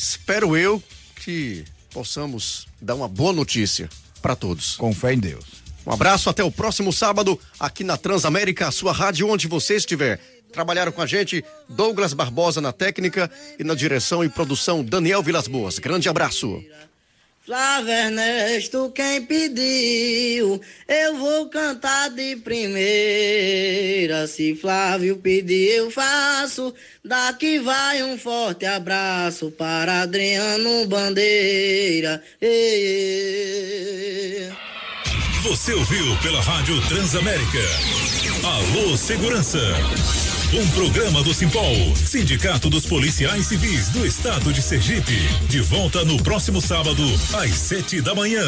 [0.00, 0.82] espero eu
[1.16, 3.88] que possamos dar uma boa notícia
[4.22, 4.76] para todos.
[4.76, 5.44] Com fé em Deus.
[5.86, 10.18] Um abraço, até o próximo sábado, aqui na Transamérica, a sua rádio, onde você estiver.
[10.52, 15.46] Trabalharam com a gente Douglas Barbosa na técnica e na direção e produção Daniel Vilas
[15.46, 15.78] Boas.
[15.78, 16.62] Grande abraço.
[17.42, 24.26] Flávio Ernesto, quem pediu, eu vou cantar de primeira.
[24.26, 26.74] Se Flávio pedir, eu faço.
[27.02, 32.22] Daqui vai um forte abraço para Adriano Bandeira.
[32.42, 34.50] Ei,
[35.42, 37.58] Você ouviu pela Rádio Transamérica.
[38.44, 39.58] Alô Segurança.
[40.52, 45.16] Um programa do Simpol, Sindicato dos Policiais Civis do Estado de Sergipe.
[45.48, 48.42] De volta no próximo sábado, às sete da manhã.